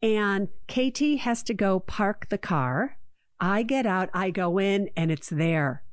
And 0.02 0.50
KT 0.68 1.20
has 1.22 1.44
to 1.44 1.54
go 1.54 1.80
park 1.80 2.30
the 2.30 2.38
car 2.38 2.98
I 3.42 3.64
get 3.64 3.88
out, 3.88 4.10
I 4.14 4.30
go 4.30 4.60
in, 4.60 4.90
and 4.96 5.12
it's 5.12 5.30
there. 5.30 5.84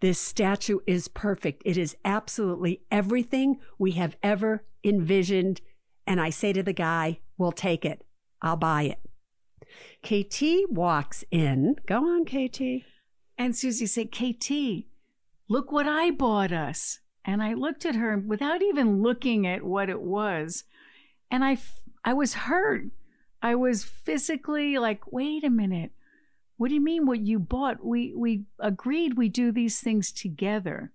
This 0.00 0.20
statue 0.20 0.80
is 0.86 1.08
perfect. 1.08 1.62
It 1.64 1.78
is 1.78 1.96
absolutely 2.04 2.82
everything 2.90 3.58
we 3.78 3.92
have 3.92 4.16
ever 4.22 4.64
envisioned. 4.84 5.62
And 6.06 6.20
I 6.20 6.28
say 6.28 6.52
to 6.52 6.62
the 6.62 6.74
guy, 6.74 7.20
We'll 7.38 7.50
take 7.50 7.84
it. 7.84 8.04
I'll 8.40 8.56
buy 8.56 8.82
it. 8.82 9.00
KT 10.02 10.70
walks 10.70 11.24
in. 11.32 11.76
Go 11.86 12.04
on, 12.04 12.24
KT. 12.24 12.84
And 13.36 13.56
Suze 13.56 13.90
said, 13.90 14.12
KT, 14.12 14.84
look 15.48 15.72
what 15.72 15.88
I 15.88 16.10
bought 16.10 16.52
us. 16.52 17.00
And 17.24 17.42
I 17.42 17.54
looked 17.54 17.84
at 17.86 17.96
her 17.96 18.16
without 18.18 18.62
even 18.62 19.02
looking 19.02 19.44
at 19.46 19.64
what 19.64 19.88
it 19.88 20.00
was. 20.00 20.62
And 21.30 21.44
I, 21.44 21.58
I 22.04 22.12
was 22.12 22.34
hurt. 22.34 22.86
I 23.42 23.54
was 23.54 23.82
physically 23.82 24.78
like, 24.78 25.10
wait 25.10 25.42
a 25.42 25.50
minute. 25.50 25.90
What 26.62 26.68
do 26.68 26.76
you 26.76 26.80
mean 26.80 27.06
what 27.06 27.26
you 27.26 27.40
bought? 27.40 27.84
We 27.84 28.14
we 28.16 28.44
agreed 28.60 29.16
we 29.16 29.28
do 29.28 29.50
these 29.50 29.80
things 29.80 30.12
together. 30.12 30.92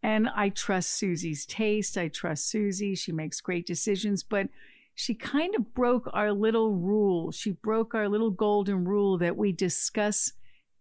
And 0.00 0.28
I 0.28 0.50
trust 0.50 0.90
Suze's 0.90 1.44
taste. 1.44 1.98
I 1.98 2.06
trust 2.06 2.48
Suze. 2.48 3.00
She 3.00 3.10
makes 3.10 3.40
great 3.40 3.66
decisions, 3.66 4.22
but 4.22 4.46
she 4.94 5.14
kind 5.16 5.56
of 5.56 5.74
broke 5.74 6.08
our 6.12 6.30
little 6.32 6.76
rule. 6.76 7.32
She 7.32 7.50
broke 7.50 7.96
our 7.96 8.08
little 8.08 8.30
golden 8.30 8.84
rule 8.84 9.18
that 9.18 9.36
we 9.36 9.50
discuss 9.50 10.34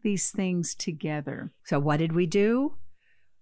these 0.04 0.30
things 0.30 0.76
together. 0.76 1.52
So 1.66 1.80
what 1.80 1.98
did 1.98 2.14
we 2.14 2.28
do? 2.28 2.76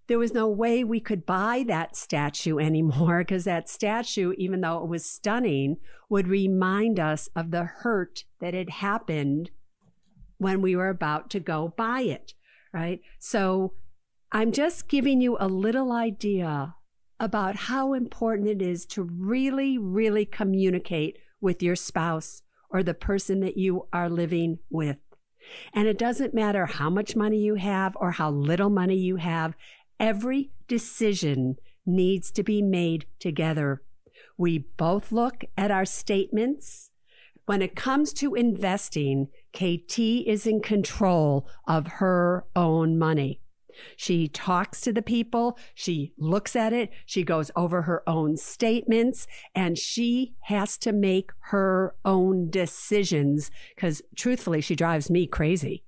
There 0.08 0.18
was 0.18 0.34
no 0.34 0.48
way 0.48 0.86
we 0.86 1.02
could 1.02 1.26
buy 1.26 1.66
that 1.68 1.98
statue 1.98 2.58
anymore 2.58 3.18
because 3.20 3.44
that 3.44 3.68
statue, 3.68 4.32
even 4.38 4.62
though 4.62 4.82
it 4.82 4.88
was 4.88 5.04
stunning, 5.04 5.76
would 6.08 6.30
remind 6.30 7.02
us 7.02 7.28
of 7.36 7.52
the 7.52 7.66
hurt 7.66 8.24
that 8.40 8.54
had 8.54 8.70
happened 8.70 9.52
when 10.40 10.62
we 10.62 10.76
were 10.76 10.90
about 10.90 11.30
to 11.30 11.40
go 11.40 11.74
buy 11.78 12.02
it, 12.02 12.34
right? 12.74 13.02
So 13.20 13.74
I'm 14.32 14.52
just 14.52 14.88
giving 14.88 15.22
you 15.22 15.38
a 15.40 15.48
little 15.48 15.92
idea 15.92 16.74
about 17.20 17.56
how 17.56 17.94
important 17.94 18.48
it 18.48 18.62
is 18.62 18.86
to 18.88 19.04
really, 19.04 19.78
really 19.78 20.26
communicate 20.26 21.18
with 21.42 21.62
your 21.62 21.76
spouse 21.76 22.42
or 22.70 22.82
the 22.82 22.94
person 22.94 23.42
that 23.42 23.58
you 23.58 23.88
are 23.92 24.10
living 24.10 24.60
with. 24.70 24.98
And 25.74 25.88
it 25.88 25.98
doesn't 25.98 26.34
matter 26.34 26.66
how 26.66 26.90
much 26.90 27.16
money 27.16 27.40
you 27.40 27.56
have 27.56 27.96
or 27.98 28.12
how 28.12 28.30
little 28.30 28.70
money 28.70 28.98
you 28.98 29.18
have, 29.18 29.56
every 30.00 30.52
decision 30.68 31.56
needs 31.86 32.32
to 32.32 32.44
be 32.44 32.62
made 32.62 33.06
together. 33.20 33.82
We 34.38 34.60
both 34.78 35.12
look 35.12 35.44
at 35.58 35.72
our 35.72 35.86
statements. 35.86 36.89
When 37.50 37.64
it 37.64 37.76
comes 37.76 38.14
to 38.14 38.36
investing, 38.36 39.30
KT 39.54 39.98
is 39.98 40.46
in 40.46 40.62
control 40.62 41.48
of 41.68 41.88
her 41.94 42.46
own 42.56 43.00
money. 43.00 43.42
She 43.98 44.28
talks 44.28 44.82
to 44.82 44.94
the 44.94 45.02
people. 45.02 45.58
She 45.74 46.14
looks 46.16 46.56
at 46.56 46.74
it. 46.74 46.92
She 47.08 47.24
goes 47.24 47.50
over 47.56 47.82
her 47.82 48.08
own 48.08 48.38
statements 48.38 49.26
and 49.56 49.80
she 49.80 50.36
has 50.42 50.78
to 50.78 50.92
make 50.92 51.32
her 51.46 51.96
own 52.06 52.52
decisions 52.52 53.50
because 53.76 54.04
truthfully, 54.16 54.62
she 54.62 54.76
drives 54.76 55.10
me 55.10 55.26
crazy. 55.26 55.86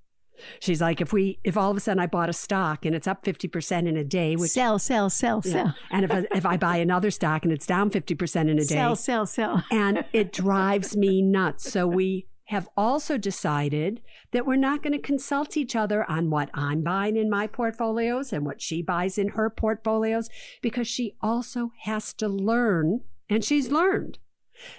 She's 0.60 0.82
like, 0.82 1.02
if 1.02 1.14
we, 1.14 1.40
if 1.44 1.58
all 1.58 1.72
of 1.72 1.78
a 1.78 1.80
sudden 1.80 2.00
I 2.00 2.08
bought 2.08 2.30
a 2.30 2.34
stock 2.34 2.86
and 2.86 2.96
it's 2.96 3.08
up 3.08 3.24
50% 3.24 3.88
in 3.88 3.98
a 3.98 4.04
day, 4.04 4.36
which 4.36 4.52
sell, 4.52 4.80
sell, 4.80 5.10
sell, 5.10 5.42
yeah. 5.46 5.52
sell. 5.52 5.76
And 5.92 6.06
if 6.06 6.12
I, 6.12 6.26
if 6.36 6.46
I 6.46 6.58
buy 6.58 6.78
another 6.78 7.12
stock 7.12 7.44
and 7.44 7.54
it's 7.54 7.66
down 7.66 7.90
50% 7.90 8.50
in 8.50 8.60
a 8.60 8.66
day, 8.66 8.66
sell, 8.66 8.96
sell, 8.96 9.26
sell. 9.26 9.64
and 9.72 10.06
it 10.14 10.32
drives 10.32 10.96
me 10.96 11.22
nuts. 11.22 11.72
So 11.72 11.88
we 11.88 12.28
have 12.52 12.68
also 12.76 13.18
decided 13.18 14.02
that 14.32 14.46
we're 14.46 14.58
not 14.58 14.84
going 14.84 14.92
to 14.92 15.00
consult 15.00 15.56
each 15.56 15.74
other 15.74 16.10
on 16.12 16.30
what 16.30 16.50
I'm 16.54 16.84
buying 16.84 17.16
in 17.16 17.30
my 17.30 17.48
portfolios 17.48 18.34
and 18.34 18.46
what 18.46 18.62
she 18.62 18.82
buys 18.82 19.18
in 19.18 19.30
her 19.30 19.50
portfolios 19.50 20.30
because 20.62 20.88
she 20.88 21.16
also 21.22 21.72
has 21.84 22.14
to 22.16 22.28
learn, 22.28 23.02
and 23.30 23.44
she's 23.46 23.72
learned, 23.72 24.20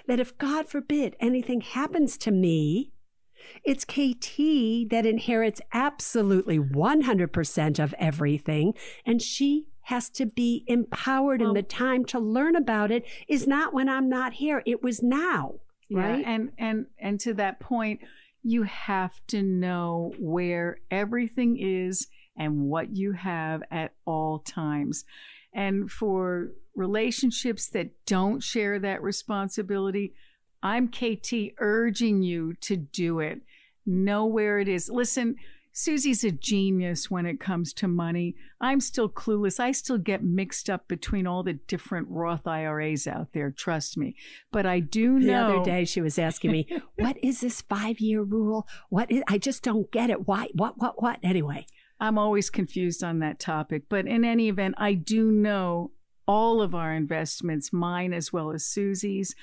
that 0.07 0.19
if 0.19 0.37
God 0.37 0.69
forbid 0.69 1.15
anything 1.19 1.61
happens 1.61 2.15
to 2.19 2.31
me, 2.31 2.92
it's 3.63 3.85
KT 3.85 4.89
that 4.89 5.05
inherits 5.05 5.61
absolutely 5.73 6.59
100% 6.59 7.83
of 7.83 7.95
everything, 7.97 8.73
and 9.05 9.21
she 9.21 9.67
has 9.87 10.09
to 10.09 10.25
be 10.25 10.63
empowered, 10.67 11.41
well, 11.41 11.49
and 11.49 11.57
the 11.57 11.63
time 11.63 12.05
to 12.05 12.19
learn 12.19 12.55
about 12.55 12.91
it 12.91 13.05
is 13.27 13.47
not 13.47 13.73
when 13.73 13.89
I'm 13.89 14.09
not 14.09 14.33
here. 14.33 14.63
It 14.65 14.81
was 14.81 15.03
now 15.03 15.55
right 15.91 16.21
yeah, 16.21 16.29
and 16.29 16.51
and 16.57 16.85
and 16.99 17.19
to 17.19 17.33
that 17.33 17.59
point 17.59 17.99
you 18.41 18.63
have 18.63 19.13
to 19.27 19.41
know 19.41 20.13
where 20.19 20.77
everything 20.91 21.57
is 21.59 22.07
and 22.37 22.61
what 22.61 22.95
you 22.95 23.13
have 23.13 23.61
at 23.71 23.93
all 24.05 24.39
times 24.39 25.05
and 25.53 25.89
for 25.89 26.49
relationships 26.75 27.69
that 27.69 27.91
don't 28.05 28.41
share 28.41 28.79
that 28.79 29.01
responsibility 29.01 30.13
i'm 30.63 30.87
kt 30.87 31.33
urging 31.59 32.23
you 32.23 32.53
to 32.55 32.75
do 32.75 33.19
it 33.19 33.41
know 33.85 34.25
where 34.25 34.59
it 34.59 34.67
is 34.67 34.89
listen 34.89 35.35
Suze's 35.75 36.23
a 36.23 36.29
genius 36.31 37.09
when 37.09 37.25
it 37.25 37.39
comes 37.39 37.73
to 37.73 37.87
money. 37.87 38.35
I'm 38.61 38.79
still 38.79 39.09
clueless. 39.09 39.59
I 39.59 39.71
still 39.71 39.97
get 39.97 40.23
mixed 40.23 40.69
up 40.69 40.87
between 40.87 41.25
all 41.25 41.41
the 41.41 41.53
different 41.53 42.09
Roth 42.11 42.45
IRAs 42.45 43.07
out 43.07 43.29
there, 43.33 43.49
trust 43.49 43.97
me. 43.97 44.15
But 44.51 44.67
I 44.67 44.79
do 44.79 45.17
know. 45.17 45.47
The 45.47 45.55
other 45.55 45.65
day 45.65 45.85
she 45.85 45.99
was 45.99 46.19
asking 46.19 46.51
me, 46.51 46.67
what 46.97 47.17
is 47.23 47.41
this 47.41 47.61
five 47.61 47.99
year 47.99 48.21
rule? 48.21 48.67
What 48.89 49.11
is, 49.11 49.23
I 49.27 49.39
just 49.39 49.63
don't 49.63 49.91
get 49.91 50.11
it. 50.11 50.27
Why? 50.27 50.49
What, 50.53 50.77
what, 50.77 51.01
what? 51.01 51.17
Anyway. 51.23 51.65
I'm 51.99 52.17
always 52.17 52.49
confused 52.49 53.01
on 53.01 53.19
that 53.19 53.39
topic. 53.39 53.83
But 53.87 54.07
in 54.07 54.25
any 54.25 54.49
event, 54.49 54.75
I 54.77 54.93
do 54.93 55.31
know 55.31 55.91
all 56.27 56.61
of 56.61 56.75
our 56.75 56.93
investments, 56.93 57.71
mine 57.71 58.11
as 58.11 58.33
well 58.33 58.51
as 58.51 58.65
Suze's. 58.65 59.33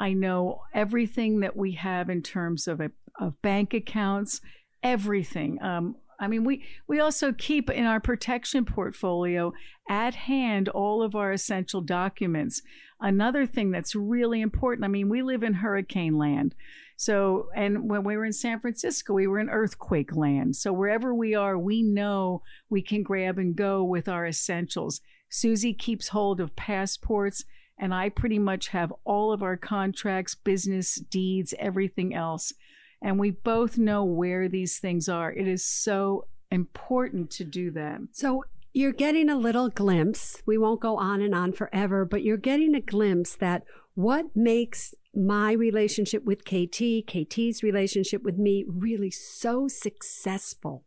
I 0.00 0.12
know 0.12 0.62
everything 0.74 1.40
that 1.40 1.56
we 1.56 1.72
have 1.72 2.08
in 2.08 2.22
terms 2.22 2.68
of, 2.68 2.80
a, 2.80 2.90
of 3.18 3.40
bank 3.42 3.74
accounts 3.74 4.40
everything. 4.82 5.60
Um, 5.62 5.96
I 6.20 6.26
mean, 6.26 6.44
we, 6.44 6.64
we 6.88 7.00
also 7.00 7.32
keep 7.32 7.70
in 7.70 7.84
our 7.84 8.00
protection 8.00 8.64
portfolio 8.64 9.52
at 9.88 10.14
hand 10.14 10.68
all 10.68 11.02
of 11.02 11.14
our 11.14 11.32
essential 11.32 11.80
documents. 11.80 12.62
Another 13.00 13.46
thing 13.46 13.70
that's 13.70 13.94
really 13.94 14.40
important, 14.40 14.84
I 14.84 14.88
mean, 14.88 15.08
we 15.08 15.22
live 15.22 15.42
in 15.42 15.54
hurricane 15.54 16.18
land. 16.18 16.54
So, 16.96 17.48
and 17.54 17.88
when 17.88 18.02
we 18.02 18.16
were 18.16 18.24
in 18.24 18.32
San 18.32 18.58
Francisco, 18.58 19.14
we 19.14 19.28
were 19.28 19.38
in 19.38 19.48
earthquake 19.48 20.16
land. 20.16 20.56
So, 20.56 20.72
wherever 20.72 21.14
we 21.14 21.32
are, 21.32 21.56
we 21.56 21.80
know 21.80 22.42
we 22.68 22.82
can 22.82 23.04
grab 23.04 23.38
and 23.38 23.54
go 23.54 23.84
with 23.84 24.08
our 24.08 24.26
essentials. 24.26 25.00
Suze 25.28 25.66
keeps 25.78 26.08
hold 26.08 26.40
of 26.40 26.56
passports 26.56 27.44
And 27.78 27.94
I 27.94 28.08
pretty 28.08 28.38
much 28.38 28.68
have 28.68 28.92
all 29.04 29.32
of 29.32 29.42
our 29.42 29.56
contracts, 29.56 30.34
business 30.34 30.96
deeds, 30.96 31.54
everything 31.58 32.14
else. 32.14 32.52
And 33.00 33.18
we 33.18 33.30
both 33.30 33.78
know 33.78 34.04
where 34.04 34.48
these 34.48 34.78
things 34.78 35.08
are. 35.08 35.32
It 35.32 35.46
is 35.46 35.64
so 35.64 36.26
important 36.50 37.30
to 37.32 37.44
do 37.44 37.70
that. 37.72 38.00
So 38.12 38.44
you're 38.72 38.92
getting 38.92 39.28
a 39.28 39.36
little 39.36 39.68
glimpse. 39.68 40.42
We 40.46 40.58
won't 40.58 40.80
go 40.80 40.96
on 40.96 41.22
and 41.22 41.34
on 41.34 41.52
forever, 41.52 42.04
but 42.04 42.22
you're 42.22 42.36
getting 42.36 42.74
a 42.74 42.80
glimpse 42.80 43.36
that 43.36 43.64
what 43.94 44.26
makes 44.34 44.94
my 45.14 45.52
relationship 45.52 46.24
with 46.24 46.44
KT, 46.44 47.06
KT's 47.06 47.62
relationship 47.62 48.22
with 48.22 48.36
me 48.36 48.64
really 48.68 49.10
so 49.10 49.68
successful 49.68 50.84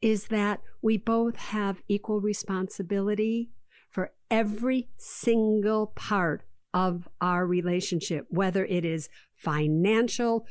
is 0.00 0.28
that 0.28 0.60
we 0.82 0.96
both 0.96 1.36
have 1.36 1.82
equal 1.88 2.20
responsibility 2.20 3.50
for 3.96 4.12
every 4.30 4.90
single 4.98 5.86
part 5.86 6.42
of 6.74 7.08
our 7.22 7.46
relationship, 7.46 8.26
whether 8.28 8.66
it 8.66 8.84
is 8.84 9.08
financial, 9.38 10.44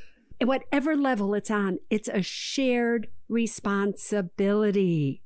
whatever 0.43 0.95
level 0.95 1.35
it's 1.35 1.51
on, 1.51 1.77
it's 1.91 2.07
a 2.07 2.23
shared 2.23 3.05
responsibility. 3.29 5.21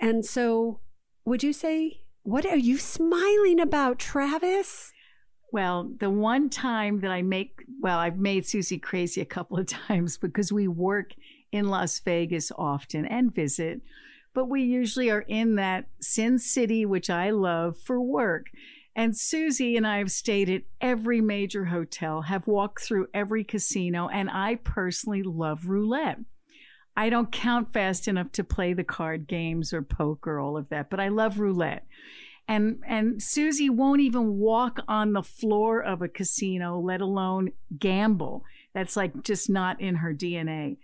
And 0.00 0.24
so, 0.24 0.80
would 1.24 1.44
you 1.44 1.52
say, 1.52 2.00
what 2.24 2.44
are 2.44 2.56
you 2.56 2.78
smiling 2.78 3.60
about, 3.60 4.00
Travis? 4.00 4.92
Well, 5.52 5.92
the 6.00 6.10
one 6.10 6.50
time 6.50 6.98
that 7.02 7.12
I 7.12 7.22
make, 7.22 7.62
well, 7.80 8.00
I've 8.00 8.18
made 8.18 8.44
Suze 8.44 8.72
crazy 8.82 9.20
a 9.20 9.24
couple 9.24 9.56
of 9.56 9.66
times 9.86 10.18
because 10.18 10.52
we 10.52 10.66
work 10.66 11.12
in 11.52 11.68
Las 11.68 12.00
Vegas 12.00 12.50
often 12.58 13.06
and 13.06 13.32
visit, 13.32 13.82
but 14.34 14.48
we 14.48 14.62
usually 14.62 15.10
are 15.10 15.24
in 15.28 15.56
that 15.56 15.86
Sin 16.00 16.38
City, 16.38 16.86
which 16.86 17.10
I 17.10 17.30
love, 17.30 17.78
for 17.78 18.00
work. 18.00 18.46
And 18.94 19.16
Suze 19.16 19.60
and 19.60 19.86
I 19.86 19.98
have 19.98 20.10
stayed 20.10 20.50
at 20.50 20.62
every 20.80 21.20
major 21.20 21.66
hotel, 21.66 22.22
have 22.22 22.46
walked 22.46 22.82
through 22.82 23.08
every 23.14 23.44
casino, 23.44 24.08
and 24.08 24.30
I 24.30 24.56
personally 24.56 25.22
love 25.22 25.66
roulette. 25.66 26.18
I 26.94 27.08
don't 27.08 27.32
count 27.32 27.72
fast 27.72 28.06
enough 28.06 28.32
to 28.32 28.44
play 28.44 28.74
the 28.74 28.84
card 28.84 29.26
games 29.26 29.72
or 29.72 29.82
poker, 29.82 30.38
all 30.38 30.58
of 30.58 30.68
that, 30.68 30.90
but 30.90 31.00
I 31.00 31.08
love 31.08 31.38
roulette. 31.38 31.86
And 32.48 32.82
and 32.86 33.22
Suze 33.22 33.62
won't 33.70 34.00
even 34.00 34.38
walk 34.38 34.80
on 34.88 35.12
the 35.12 35.22
floor 35.22 35.82
of 35.82 36.02
a 36.02 36.08
casino, 36.08 36.78
let 36.78 37.00
alone 37.00 37.52
gamble. 37.78 38.44
That's 38.74 38.96
like 38.96 39.22
just 39.22 39.48
not 39.48 39.80
in 39.80 39.96
her 39.96 40.12
DNA. 40.12 40.76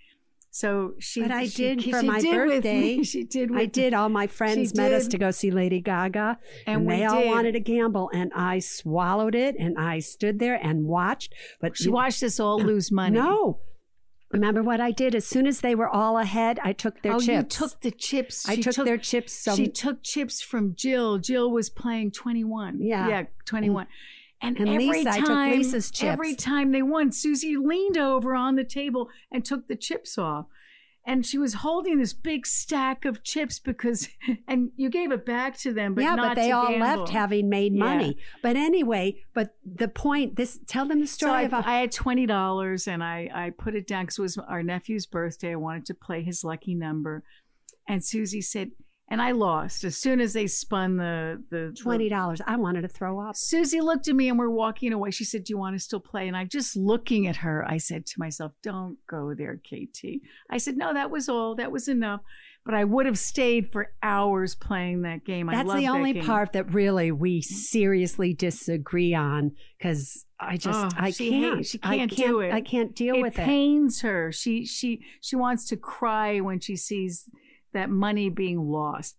So 0.59 0.94
she. 0.99 1.23
But 1.23 1.31
I 1.31 1.47
she, 1.47 1.62
did 1.62 1.83
she 1.83 1.92
for 1.92 2.03
my 2.03 2.21
did 2.21 2.35
birthday. 2.35 3.03
She 3.05 3.23
did. 3.23 3.53
With 3.53 3.61
I 3.61 3.66
did. 3.66 3.94
All 3.94 4.09
my 4.09 4.27
friends 4.27 4.75
met 4.75 4.92
us 4.92 5.07
to 5.09 5.16
go 5.16 5.31
see 5.31 5.53
Lady 5.53 5.81
Gaga, 5.81 6.37
And 6.66 6.79
and, 6.79 6.87
we 6.87 6.97
they 6.97 7.05
all 7.05 7.21
did. 7.21 7.29
wanted 7.29 7.53
to 7.53 7.61
gamble, 7.61 8.11
and 8.12 8.33
I 8.35 8.59
swallowed 8.59 9.37
it, 9.37 9.55
and 9.57 9.79
I 9.79 10.01
stood 10.01 10.40
there 10.40 10.59
and 10.61 10.85
watched. 10.85 11.33
But 11.61 11.77
She 11.77 11.88
watched 11.88 12.25
us 12.25 12.40
all 12.40 12.59
lose 12.73 12.90
money. 12.90 13.21
No, 13.21 13.61
remember 14.33 14.64
what 14.64 14.81
I 14.81 14.90
did? 14.90 15.14
As 15.14 15.25
soon 15.27 15.47
as 15.47 15.61
they 15.61 15.77
were 15.77 15.88
all 15.88 16.18
ahead, 16.18 16.59
I 16.64 16.73
took 16.73 17.03
their 17.03 17.14
oh, 17.14 17.21
chips. 17.21 17.29
you 17.61 17.68
took 17.68 17.81
the 17.81 17.92
chips. 17.92 18.49
I 18.49 18.57
She 18.57 18.62
took, 18.62 18.85
their 18.85 18.99
chips. 18.99 19.33
So 19.33 19.55
she 19.55 19.68
took 19.68 20.03
chips 20.03 20.42
from 20.42 20.75
Jill. 20.75 21.18
Jill 21.18 21.53
was 21.53 21.71
playing 21.71 22.11
21. 22.11 22.81
Yeah. 22.81 23.09
Yeah, 23.09 23.23
21. 23.44 23.85
Mm. 23.85 23.88
And, 24.40 24.57
And 24.59 24.68
every 24.68 24.87
Lisa, 24.87 25.11
I 25.11 25.20
time, 25.20 25.51
took 25.51 25.59
Lisa's 25.59 25.90
chips. 25.90 26.12
every 26.12 26.35
time 26.35 26.70
they 26.72 26.83
won, 26.83 27.11
Suze 27.11 27.42
leaned 27.44 27.98
over 27.98 28.35
on 28.37 28.55
the 28.55 28.64
table 28.64 29.09
and 29.33 29.44
took 29.44 29.66
the 29.68 29.74
chips 29.77 30.16
off. 30.16 30.46
And 31.05 31.24
she 31.24 31.38
was 31.38 31.55
holding 31.55 31.98
this 31.98 32.12
big 32.12 32.46
stack 32.46 33.05
of 33.07 33.22
chips 33.24 33.59
because, 33.59 34.09
and 34.48 34.70
you 34.77 34.90
gave 34.90 35.11
it 35.11 35.24
back 35.24 35.57
to 35.61 35.72
them, 35.72 35.94
but 35.94 36.03
yeah, 36.05 36.14
but 36.16 36.35
they 36.35 36.53
all 36.53 36.68
gamble. 36.68 36.87
left 37.05 37.12
having 37.12 37.48
made 37.48 37.72
Yeah. 37.72 37.83
money. 37.85 38.18
But 38.42 38.57
anyway, 38.57 39.22
but 39.33 39.57
the 39.64 39.88
point. 39.88 40.37
This 40.37 40.59
tell 40.66 40.85
them 40.87 41.01
the 41.01 41.07
So 41.07 41.16
story 41.27 41.33
I, 41.33 41.42
about. 41.42 41.66
I 41.66 41.79
had 41.79 41.92
twenty 41.92 42.27
dollars 42.27 42.87
and 42.87 43.03
I, 43.03 43.31
I 43.35 43.51
put 43.51 43.74
it 43.74 43.87
down 43.87 44.05
because 44.05 44.18
it 44.18 44.22
was 44.22 44.38
our 44.38 44.62
nephew's 44.62 45.07
birthday. 45.07 45.53
I 45.53 45.57
wanted 45.57 45.87
to 45.87 45.94
play 45.94 46.22
his 46.22 46.44
lucky 46.44 46.74
number, 46.74 47.24
and 47.88 48.05
Suze 48.05 48.46
said, 48.48 48.72
and 49.11 49.23
I 49.23 49.33
lost 49.33 49.85
as 49.85 49.97
soon 49.97 50.21
as 50.21 50.35
they 50.35 50.47
spun 50.47 50.97
the 50.97 51.42
the 51.51 51.75
Twenty 51.81 52.09
dollars. 52.09 52.40
I 52.47 52.57
wanted 52.57 52.83
to 52.83 52.88
throw 52.88 53.21
up. 53.21 53.37
Suze 53.37 53.73
looked 53.75 54.09
at 54.09 54.14
me 54.14 54.29
and 54.29 54.38
we're 54.38 54.51
walking 54.51 54.92
away. 54.92 55.11
She 55.11 55.25
said, 55.25 55.44
Do 55.44 55.53
you 55.53 55.59
want 55.59 55.77
to 55.77 55.81
still 55.81 56.01
play? 56.01 56.29
And 56.29 56.37
I 56.37 56.44
just 56.44 56.77
looking 56.77 57.27
at 57.27 57.37
her, 57.37 57.64
I 57.66 57.79
said 57.79 58.05
to 58.07 58.14
myself, 58.18 58.53
Don't 58.62 58.99
go 59.09 59.35
there, 59.35 59.57
KT. 59.57 60.21
I 60.51 60.59
said, 60.59 60.77
No, 60.77 60.92
that 60.92 61.11
was 61.11 61.29
all. 61.29 61.55
That 61.55 61.73
was 61.73 61.88
enough. 61.88 62.21
But 62.66 62.75
I 62.75 62.85
would 62.85 63.07
have 63.07 63.18
stayed 63.18 63.73
for 63.73 63.92
hours 64.03 64.55
playing 64.55 65.03
that 65.03 65.25
game. 65.25 65.47
That's 65.47 65.73
the 65.73 65.88
only 65.88 66.12
game. 66.12 66.25
part 66.27 66.53
that 66.53 66.75
really 66.75 67.11
we 67.11 67.40
mm-hmm. 67.40 67.55
seriously 67.55 68.35
disagree 68.35 69.14
on 69.14 69.53
because 69.79 70.27
I 70.38 70.59
just 70.59 70.79
Oh, 70.79 70.88
I 70.99 71.11
she 71.12 71.31
can't 71.31 71.57
hates- 71.57 71.71
she 71.71 71.81
I 71.83 71.97
can't 71.97 72.11
can't 72.11 72.31
do 72.31 72.40
it. 72.40 72.53
I 72.53 72.61
can't 72.61 72.94
deal 72.94 73.14
it 73.14 73.23
with 73.23 73.38
it. 73.38 73.44
pains 73.44 74.03
her. 74.03 74.33
She 74.33 74.66
she 74.66 75.01
she 75.23 75.35
wants 75.35 75.66
to 75.68 75.79
cry 75.79 76.40
when 76.40 76.61
she 76.61 76.77
sees 76.77 77.25
that 77.72 77.90
money 77.90 78.28
being 78.28 78.59
lost. 78.70 79.16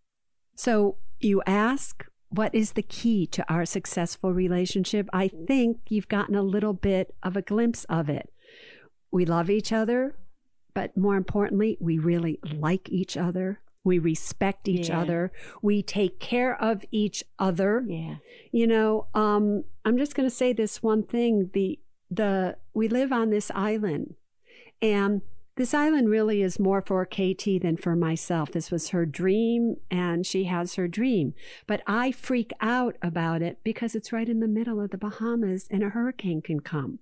So 0.56 0.98
you 1.20 1.42
ask, 1.46 2.06
what 2.30 2.54
is 2.54 2.74
the 2.74 2.82
key 2.84 3.26
to 3.28 3.46
our 3.52 3.66
successful 3.66 4.34
relationship? 4.34 5.08
I 5.14 5.28
think 5.30 5.80
you've 5.90 6.08
gotten 6.08 6.36
a 6.36 6.44
little 6.44 6.74
bit 6.74 7.16
of 7.24 7.36
a 7.36 7.42
glimpse 7.42 7.86
of 7.86 8.10
it. 8.10 8.32
We 9.12 9.26
love 9.26 9.50
each 9.50 9.72
other, 9.72 10.16
but 10.74 10.96
more 10.96 11.16
importantly, 11.16 11.78
we 11.80 11.98
really 11.98 12.40
like 12.44 12.90
each 12.90 13.18
other. 13.18 13.62
We 13.84 13.98
respect 13.98 14.68
each 14.68 14.90
Yeah. 14.90 15.02
other. 15.02 15.32
We 15.62 15.82
take 15.82 16.20
care 16.20 16.62
of 16.62 16.84
each 16.92 17.24
other. 17.40 17.84
Yeah. 17.88 18.18
You 18.52 18.68
know, 18.68 19.08
um, 19.16 19.64
I'm 19.86 19.98
just 19.98 20.14
going 20.16 20.30
to 20.30 20.36
say 20.36 20.54
this 20.54 20.84
one 20.84 21.04
thing: 21.04 21.50
the 21.54 21.80
the 22.12 22.58
we 22.74 22.88
live 22.88 23.12
on 23.12 23.30
this 23.30 23.50
island, 23.56 24.16
and 24.82 25.22
this 25.60 25.74
island 25.74 26.08
really 26.08 26.42
is 26.42 26.58
more 26.58 26.82
for 26.82 27.06
KT 27.06 27.62
than 27.62 27.76
for 27.76 27.94
myself. 27.94 28.50
This 28.50 28.72
was 28.72 28.90
her 28.90 29.06
dream, 29.06 29.76
and 29.92 30.26
she 30.26 30.46
has 30.46 30.76
her 30.76 30.88
dream. 30.88 31.34
But 31.68 31.82
I 31.86 32.14
freak 32.14 32.54
out 32.62 32.96
about 33.02 33.42
it 33.42 33.58
because 33.62 33.94
it's 33.94 34.14
right 34.14 34.30
in 34.30 34.40
the 34.40 34.48
middle 34.48 34.80
of 34.80 34.92
the 34.92 34.98
Bahamas, 34.98 35.68
and 35.70 35.84
a 35.84 35.90
hurricane 35.90 36.42
can 36.42 36.62
come. 36.62 37.00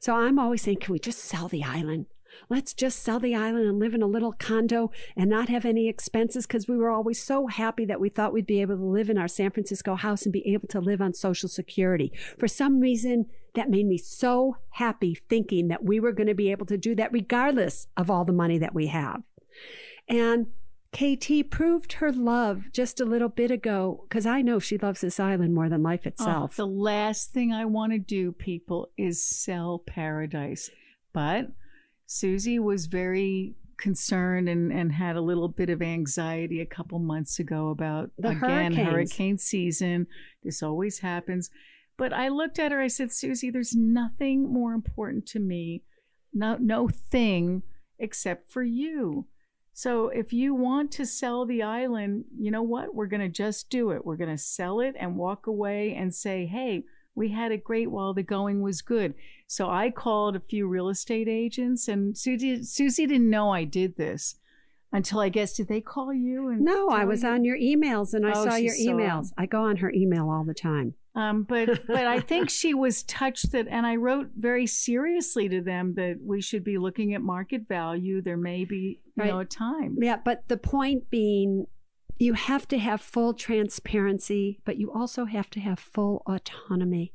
So 0.00 0.14
I'm 0.14 0.38
always 0.38 0.60
saying, 0.60 0.80
can 0.80 0.92
we 0.92 0.98
just 0.98 1.20
sell 1.20 1.48
the 1.48 1.64
island? 1.64 2.04
Let's 2.48 2.74
just 2.74 3.02
sell 3.02 3.18
the 3.20 3.34
island 3.34 3.66
and 3.66 3.78
live 3.78 3.94
in 3.94 4.02
a 4.02 4.06
little 4.06 4.32
condo 4.32 4.90
and 5.16 5.28
not 5.30 5.48
have 5.48 5.64
any 5.64 5.88
expenses 5.88 6.46
because 6.46 6.68
we 6.68 6.76
were 6.76 6.90
always 6.90 7.22
so 7.22 7.46
happy 7.46 7.84
that 7.84 8.00
we 8.00 8.08
thought 8.08 8.32
we'd 8.32 8.46
be 8.46 8.60
able 8.60 8.76
to 8.76 8.84
live 8.84 9.08
in 9.10 9.18
our 9.18 9.28
San 9.28 9.50
Francisco 9.50 9.94
house 9.94 10.22
and 10.24 10.32
be 10.32 10.46
able 10.52 10.68
to 10.68 10.80
live 10.80 11.00
on 11.00 11.14
Social 11.14 11.48
Security. 11.48 12.12
For 12.38 12.48
some 12.48 12.80
reason, 12.80 13.26
that 13.54 13.70
made 13.70 13.86
me 13.86 13.98
so 13.98 14.56
happy 14.70 15.18
thinking 15.28 15.68
that 15.68 15.84
we 15.84 16.00
were 16.00 16.12
going 16.12 16.26
to 16.26 16.34
be 16.34 16.50
able 16.50 16.66
to 16.66 16.78
do 16.78 16.94
that 16.94 17.12
regardless 17.12 17.86
of 17.96 18.10
all 18.10 18.24
the 18.24 18.32
money 18.32 18.58
that 18.58 18.74
we 18.74 18.86
have. 18.86 19.22
And 20.08 20.46
KT 20.92 21.50
proved 21.50 21.94
her 21.94 22.12
love 22.12 22.64
just 22.72 23.00
a 23.00 23.04
little 23.04 23.28
bit 23.30 23.50
ago 23.50 24.04
because 24.08 24.26
I 24.26 24.42
know 24.42 24.58
she 24.58 24.76
loves 24.78 25.00
this 25.00 25.18
island 25.20 25.54
more 25.54 25.68
than 25.68 25.82
life 25.82 26.02
Oh, 26.04 26.08
itself. 26.08 26.56
the 26.56 26.66
last 26.66 27.32
thing 27.32 27.52
I 27.52 27.64
want 27.64 27.92
to 27.92 27.98
do, 27.98 28.32
people, 28.32 28.88
is 28.98 29.22
sell 29.24 29.78
paradise. 29.86 30.70
But 31.14 31.48
Suze 32.12 32.60
was 32.60 32.86
very 32.86 33.54
concerned 33.78 34.48
and, 34.48 34.70
and 34.70 34.92
had 34.92 35.16
a 35.16 35.20
little 35.20 35.48
bit 35.48 35.70
of 35.70 35.80
anxiety 35.80 36.60
a 36.60 36.66
couple 36.66 36.98
months 36.98 37.38
ago 37.38 37.70
about 37.70 38.10
The 38.18 38.28
again 38.28 38.74
hurricanes. 38.74 38.88
hurricane 38.90 39.38
season. 39.38 40.06
This 40.42 40.62
always 40.62 40.98
happens. 40.98 41.50
But 41.96 42.12
I 42.12 42.28
looked 42.28 42.58
at 42.58 42.70
her, 42.70 42.80
I 42.80 42.88
said, 42.88 43.12
Suze, 43.12 43.44
there's 43.52 43.74
nothing 43.74 44.52
more 44.52 44.72
important 44.72 45.26
to 45.28 45.40
me, 45.40 45.84
no 46.32 46.56
no 46.60 46.88
thing 46.88 47.62
except 47.98 48.52
for 48.52 48.62
you. 48.62 49.26
So 49.72 50.08
if 50.08 50.32
you 50.34 50.54
want 50.54 50.92
to 50.92 51.06
sell 51.06 51.46
the 51.46 51.62
island, 51.62 52.24
you 52.36 52.50
know 52.50 52.62
what? 52.62 52.94
We're 52.94 53.06
going 53.06 53.20
to 53.22 53.28
just 53.28 53.70
do 53.70 53.90
it. 53.90 54.04
We're 54.04 54.16
going 54.16 54.36
to 54.36 54.38
sell 54.38 54.80
it 54.80 54.94
and 54.98 55.16
walk 55.16 55.46
away 55.46 55.94
and 55.94 56.14
say, 56.14 56.44
hey, 56.44 56.84
we 57.14 57.28
had 57.30 57.52
it 57.52 57.64
great 57.64 57.90
while 57.90 58.14
the 58.14 58.22
going 58.22 58.62
was 58.62 58.82
good. 58.82 59.14
So 59.46 59.68
I 59.68 59.90
called 59.90 60.36
a 60.36 60.40
few 60.40 60.66
real 60.66 60.88
estate 60.88 61.28
agents, 61.28 61.88
and 61.88 62.16
Suze, 62.16 62.70
Suze 62.72 62.96
didn't 62.96 63.28
know 63.28 63.50
I 63.50 63.64
did 63.64 63.96
this 63.96 64.36
until 64.92 65.20
I 65.20 65.28
guess, 65.28 65.54
did 65.54 65.68
they 65.68 65.80
call 65.80 66.12
you? 66.12 66.48
And 66.48 66.60
No, 66.62 66.88
I 66.88 67.04
was 67.04 67.22
you? 67.22 67.28
on 67.28 67.44
your 67.44 67.56
emails 67.58 68.12
and 68.14 68.26
I 68.26 68.32
Oh, 68.32 68.44
saw 68.46 68.56
your 68.56 68.74
saw 68.74 68.90
'em. 68.90 68.98
emails. 68.98 69.28
I 69.38 69.46
go 69.46 69.62
on 69.62 69.76
her 69.78 69.90
email 69.90 70.28
all 70.30 70.44
the 70.44 70.54
time. 70.54 70.94
Um, 71.14 71.42
but 71.44 71.68
but 71.86 72.06
I 72.06 72.20
think 72.20 72.48
she 72.50 72.72
was 72.72 73.02
touched 73.02 73.52
that, 73.52 73.68
and 73.68 73.86
I 73.86 73.96
wrote 73.96 74.30
very 74.36 74.66
seriously 74.66 75.48
to 75.50 75.60
them 75.60 75.94
that 75.94 76.18
we 76.22 76.40
should 76.40 76.64
be 76.64 76.78
looking 76.78 77.12
at 77.14 77.20
market 77.22 77.68
value. 77.68 78.22
There 78.22 78.36
may 78.38 78.64
be 78.64 79.00
you 79.16 79.22
Right. 79.22 79.28
know 79.28 79.40
a 79.40 79.44
time. 79.44 79.96
Yeah, 80.00 80.16
but 80.24 80.48
the 80.48 80.56
point 80.56 81.10
being, 81.10 81.66
you 82.18 82.34
have 82.34 82.68
to 82.68 82.78
have 82.78 83.00
full 83.00 83.34
transparency, 83.34 84.60
but 84.64 84.76
you 84.76 84.92
also 84.92 85.24
have 85.24 85.50
to 85.50 85.60
have 85.60 85.78
full 85.78 86.22
autonomy. 86.26 87.12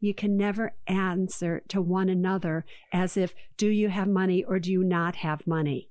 You 0.00 0.14
can 0.14 0.36
never 0.36 0.74
answer 0.86 1.62
to 1.68 1.82
one 1.82 2.08
another 2.08 2.64
as 2.92 3.16
if, 3.16 3.34
do 3.56 3.68
you 3.68 3.88
have 3.88 4.08
money 4.08 4.42
or 4.42 4.58
do 4.58 4.72
you 4.72 4.82
not 4.82 5.16
have 5.16 5.46
money? 5.46 5.90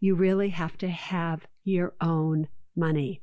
You 0.00 0.14
really 0.14 0.50
have 0.50 0.76
to 0.78 0.88
have 0.88 1.46
your 1.64 1.94
own 2.00 2.48
money. 2.76 3.22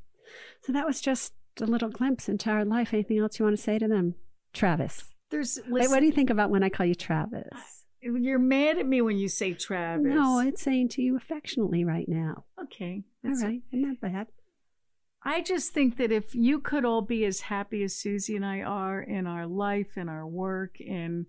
So 0.62 0.72
that 0.72 0.86
was 0.86 1.00
just 1.00 1.32
a 1.60 1.66
little 1.66 1.90
glimpse 1.90 2.28
into 2.28 2.50
our 2.50 2.64
life. 2.64 2.92
Anything 2.92 3.18
else 3.18 3.38
you 3.38 3.44
want 3.44 3.56
to 3.56 3.62
say 3.62 3.78
to 3.78 3.88
them, 3.88 4.14
Travis? 4.52 5.04
There's 5.30 5.60
listen, 5.68 5.90
what 5.92 6.00
do 6.00 6.06
you 6.06 6.12
think 6.12 6.30
about 6.30 6.50
when 6.50 6.62
I 6.62 6.68
call 6.68 6.86
you 6.86 6.94
Travis? 6.94 7.48
you're 8.02 8.38
mad 8.38 8.78
at 8.78 8.86
me 8.86 9.00
when 9.02 9.16
you 9.18 9.28
say 9.28 9.52
Travis. 9.52 10.06
No, 10.06 10.40
it's 10.40 10.62
saying 10.62 10.88
to 10.90 11.02
you 11.02 11.16
affectionately 11.16 11.84
right 11.84 12.08
now. 12.08 12.44
okay. 12.62 13.04
All 13.24 13.32
right, 13.32 13.60
isn't 13.72 14.00
bad? 14.00 14.26
I 15.22 15.42
just 15.42 15.72
think 15.72 15.98
that 15.98 16.10
if 16.10 16.34
you 16.34 16.60
could 16.60 16.84
all 16.84 17.02
be 17.02 17.24
as 17.24 17.42
happy 17.42 17.82
as 17.82 17.94
Suze 17.94 18.28
and 18.30 18.44
I 18.44 18.62
are 18.62 19.02
in 19.02 19.26
our 19.26 19.46
life, 19.46 19.98
in 19.98 20.08
our 20.08 20.26
work, 20.26 20.80
in 20.80 21.26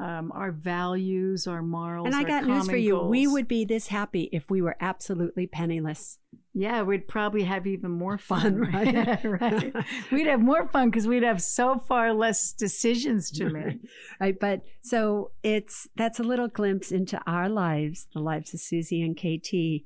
um, 0.00 0.32
our 0.32 0.52
values, 0.52 1.46
our 1.46 1.62
morals, 1.62 2.06
And 2.06 2.14
I 2.14 2.24
got 2.24 2.44
news 2.44 2.68
for 2.68 2.76
you. 2.76 2.98
We 3.00 3.26
would 3.26 3.48
be 3.48 3.64
this 3.64 3.88
happy 3.88 4.28
if 4.32 4.50
we 4.50 4.62
were 4.62 4.76
absolutely 4.80 5.46
penniless. 5.46 6.18
Yeah, 6.54 6.82
we'd 6.82 7.06
probably 7.06 7.44
have 7.44 7.66
even 7.66 7.90
more 7.92 8.18
Fun, 8.28 8.64
fun, 8.64 8.72
right? 8.72 9.24
right. 9.24 9.74
We'd 10.10 10.26
have 10.26 10.40
more 10.40 10.68
fun 10.68 10.90
because 10.90 11.06
we'd 11.06 11.22
have 11.22 11.42
so 11.42 11.78
far 11.78 12.12
less 12.12 12.52
decisions 12.52 13.30
to 13.32 13.48
make. 13.50 13.78
right 14.20 14.38
but 14.40 14.62
so 14.82 15.30
it's 15.42 15.88
that's 15.96 16.18
a 16.18 16.24
little 16.24 16.48
glimpse 16.48 16.90
into 16.90 17.20
our 17.26 17.48
lives 17.48 18.08
the 18.12 18.20
lives 18.20 18.52
of 18.54 18.60
suze 18.60 18.90
and 18.90 19.16
kt 19.16 19.84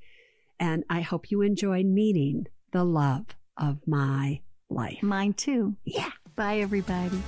and 0.58 0.84
i 0.88 1.00
hope 1.00 1.30
you 1.30 1.42
enjoyed 1.42 1.86
meeting 1.86 2.46
the 2.72 2.84
love 2.84 3.26
of 3.56 3.78
my 3.86 4.40
life 4.70 5.02
Mine 5.02 5.32
too. 5.34 5.76
yeah 5.84 6.10
Bye, 6.34 6.58
everybody. 6.60 7.22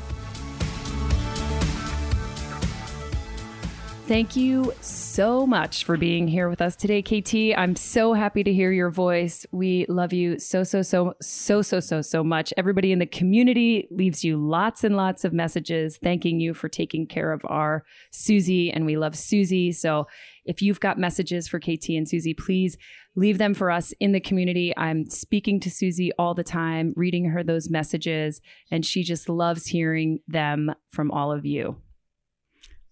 Thank 4.07 4.37
you 4.37 4.71
so 4.83 5.47
much 5.47 5.85
for 5.85 5.97
being 5.97 6.29
here 6.29 6.51
with 6.51 6.61
us 6.61 6.77
today, 6.77 7.01
KT. 7.01 7.59
I'm 7.59 7.75
so 7.75 8.13
happy 8.13 8.45
to 8.45 8.53
hear 8.53 8.71
your 8.71 8.91
voice. 8.91 9.47
We 9.51 9.87
love 9.89 10.13
you 10.13 10.39
so, 10.39 10.63
so, 10.63 10.83
so, 10.83 11.15
so, 11.23 11.63
so, 11.63 11.81
so, 11.81 12.03
so 12.03 12.23
much. 12.23 12.53
Everybody 12.59 12.93
in 12.93 12.99
the 12.99 13.07
community 13.07 13.89
leaves 13.91 14.23
you 14.23 14.37
lots 14.37 14.85
and 14.85 14.95
lots 14.95 15.25
of 15.25 15.33
messages 15.33 15.97
thanking 15.97 16.39
you 16.39 16.53
for 16.53 16.69
taking 16.69 17.07
care 17.07 17.33
of 17.33 17.41
our 17.47 17.83
Suze, 18.13 18.71
and 18.75 18.85
we 18.85 18.99
love 18.99 19.17
Suze. 19.17 19.81
So 19.81 20.07
if 20.45 20.61
you've 20.61 20.81
got 20.81 20.99
messages 20.99 21.49
for 21.49 21.59
KT 21.59 21.89
and 21.89 22.07
Suze, 22.07 22.29
please 22.37 22.77
leave 23.17 23.39
them 23.39 23.55
for 23.55 23.71
us 23.71 23.95
in 24.01 24.13
the 24.13 24.21
community. 24.21 24.75
I'm 24.77 25.09
speaking 25.09 25.61
to 25.61 25.71
Suze 25.71 26.11
all 26.19 26.35
the 26.35 26.45
time, 26.45 26.93
reading 26.95 27.25
her 27.31 27.43
those 27.43 27.71
messages, 27.71 28.43
and 28.71 28.85
she 28.85 29.03
just 29.03 29.31
loves 29.31 29.69
hearing 29.69 30.19
them 30.29 30.75
from 30.91 31.11
all 31.11 31.33
of 31.33 31.47
you. 31.47 31.77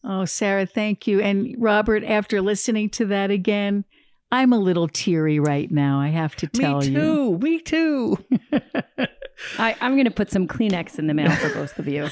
Oh, 0.05 0.25
Sarah, 0.25 0.67
thank 0.67 1.07
you. 1.07 1.21
And 1.21 1.55
Robert, 1.59 2.03
after 2.05 2.41
listening 2.41 2.91
to 2.91 3.07
that 3.07 3.31
again, 3.31 3.85
I'm 4.33 4.53
a 4.53 4.59
little 4.59 4.89
teary 4.89 5.39
right 5.39 5.71
now. 5.71 6.01
I 6.01 6.09
have 6.09 6.35
to 6.37 6.47
tell 6.47 6.81
me 6.81 6.89
you. 6.89 6.95
too. 6.95 7.39
Me 7.39 7.61
too. 7.61 8.19
I, 9.59 9.77
I'm 9.81 9.93
going 9.93 10.07
to 10.07 10.11
put 10.11 10.31
some 10.31 10.49
Kleenex 10.49 10.99
in 10.99 11.07
the 11.07 11.15
mail 11.15 11.31
for 11.33 11.53
both 11.53 11.79
of 11.79 11.87
you. 11.87 12.09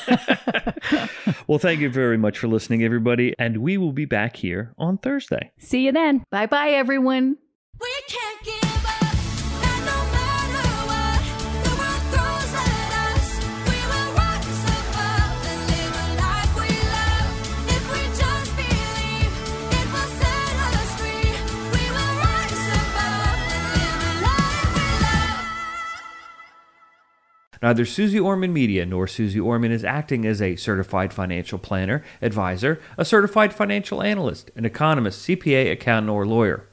well, 1.47 1.59
thank 1.59 1.81
you 1.81 1.91
very 1.91 2.19
much 2.19 2.39
for 2.39 2.49
listening, 2.49 2.83
everybody. 2.83 3.35
And 3.39 3.59
we 3.59 3.79
will 3.79 3.93
be 3.93 4.05
back 4.05 4.37
here 4.37 4.75
on 4.79 4.99
Thursday. 4.99 5.51
See 5.59 5.87
you 5.87 5.93
then. 5.93 6.25
Bye 6.31 6.47
bye, 6.47 6.71
everyone. 6.71 7.39
Neither 27.71 27.87
Suze 27.87 28.19
Orman 28.19 28.53
Media 28.53 28.85
nor 28.85 29.07
Suze 29.07 29.39
Orman 29.39 29.71
is 29.71 29.85
acting 29.85 30.27
as 30.27 30.43
a 30.43 30.57
certified 30.57 31.13
financial 31.13 31.57
planner, 31.57 32.03
advisor, 32.21 32.81
a 32.99 33.05
certified 33.05 33.55
financial 33.55 34.03
analyst, 34.03 34.51
an 34.57 34.65
economist, 34.65 35.25
CPA, 35.25 35.71
accountant, 35.71 36.11
or 36.11 36.27
lawyer. 36.27 36.67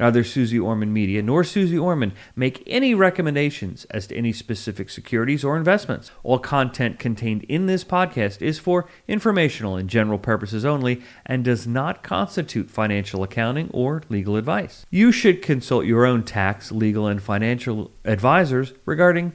Neither 0.00 0.24
Suze 0.24 0.58
Orman 0.58 0.90
Media 0.90 1.20
nor 1.20 1.44
Suze 1.44 1.76
Orman 1.76 2.14
make 2.34 2.62
any 2.66 2.94
recommendations 2.94 3.84
as 3.90 4.06
to 4.06 4.16
any 4.16 4.32
specific 4.32 4.88
securities 4.88 5.44
or 5.44 5.54
investments. 5.54 6.12
All 6.22 6.38
content 6.38 6.98
contained 6.98 7.42
in 7.42 7.66
this 7.66 7.84
podcast 7.84 8.40
is 8.40 8.58
for 8.58 8.88
informational 9.06 9.76
and 9.76 9.90
general 9.90 10.18
purposes 10.18 10.64
only 10.64 11.02
and 11.26 11.44
does 11.44 11.66
not 11.66 12.02
constitute 12.02 12.70
financial 12.70 13.22
accounting 13.22 13.68
or 13.74 14.02
legal 14.08 14.36
advice. 14.36 14.86
You 14.88 15.12
should 15.12 15.42
consult 15.42 15.84
your 15.84 16.06
own 16.06 16.22
tax, 16.22 16.72
legal, 16.72 17.06
and 17.06 17.22
financial 17.22 17.90
advisors 18.06 18.72
regarding 18.86 19.34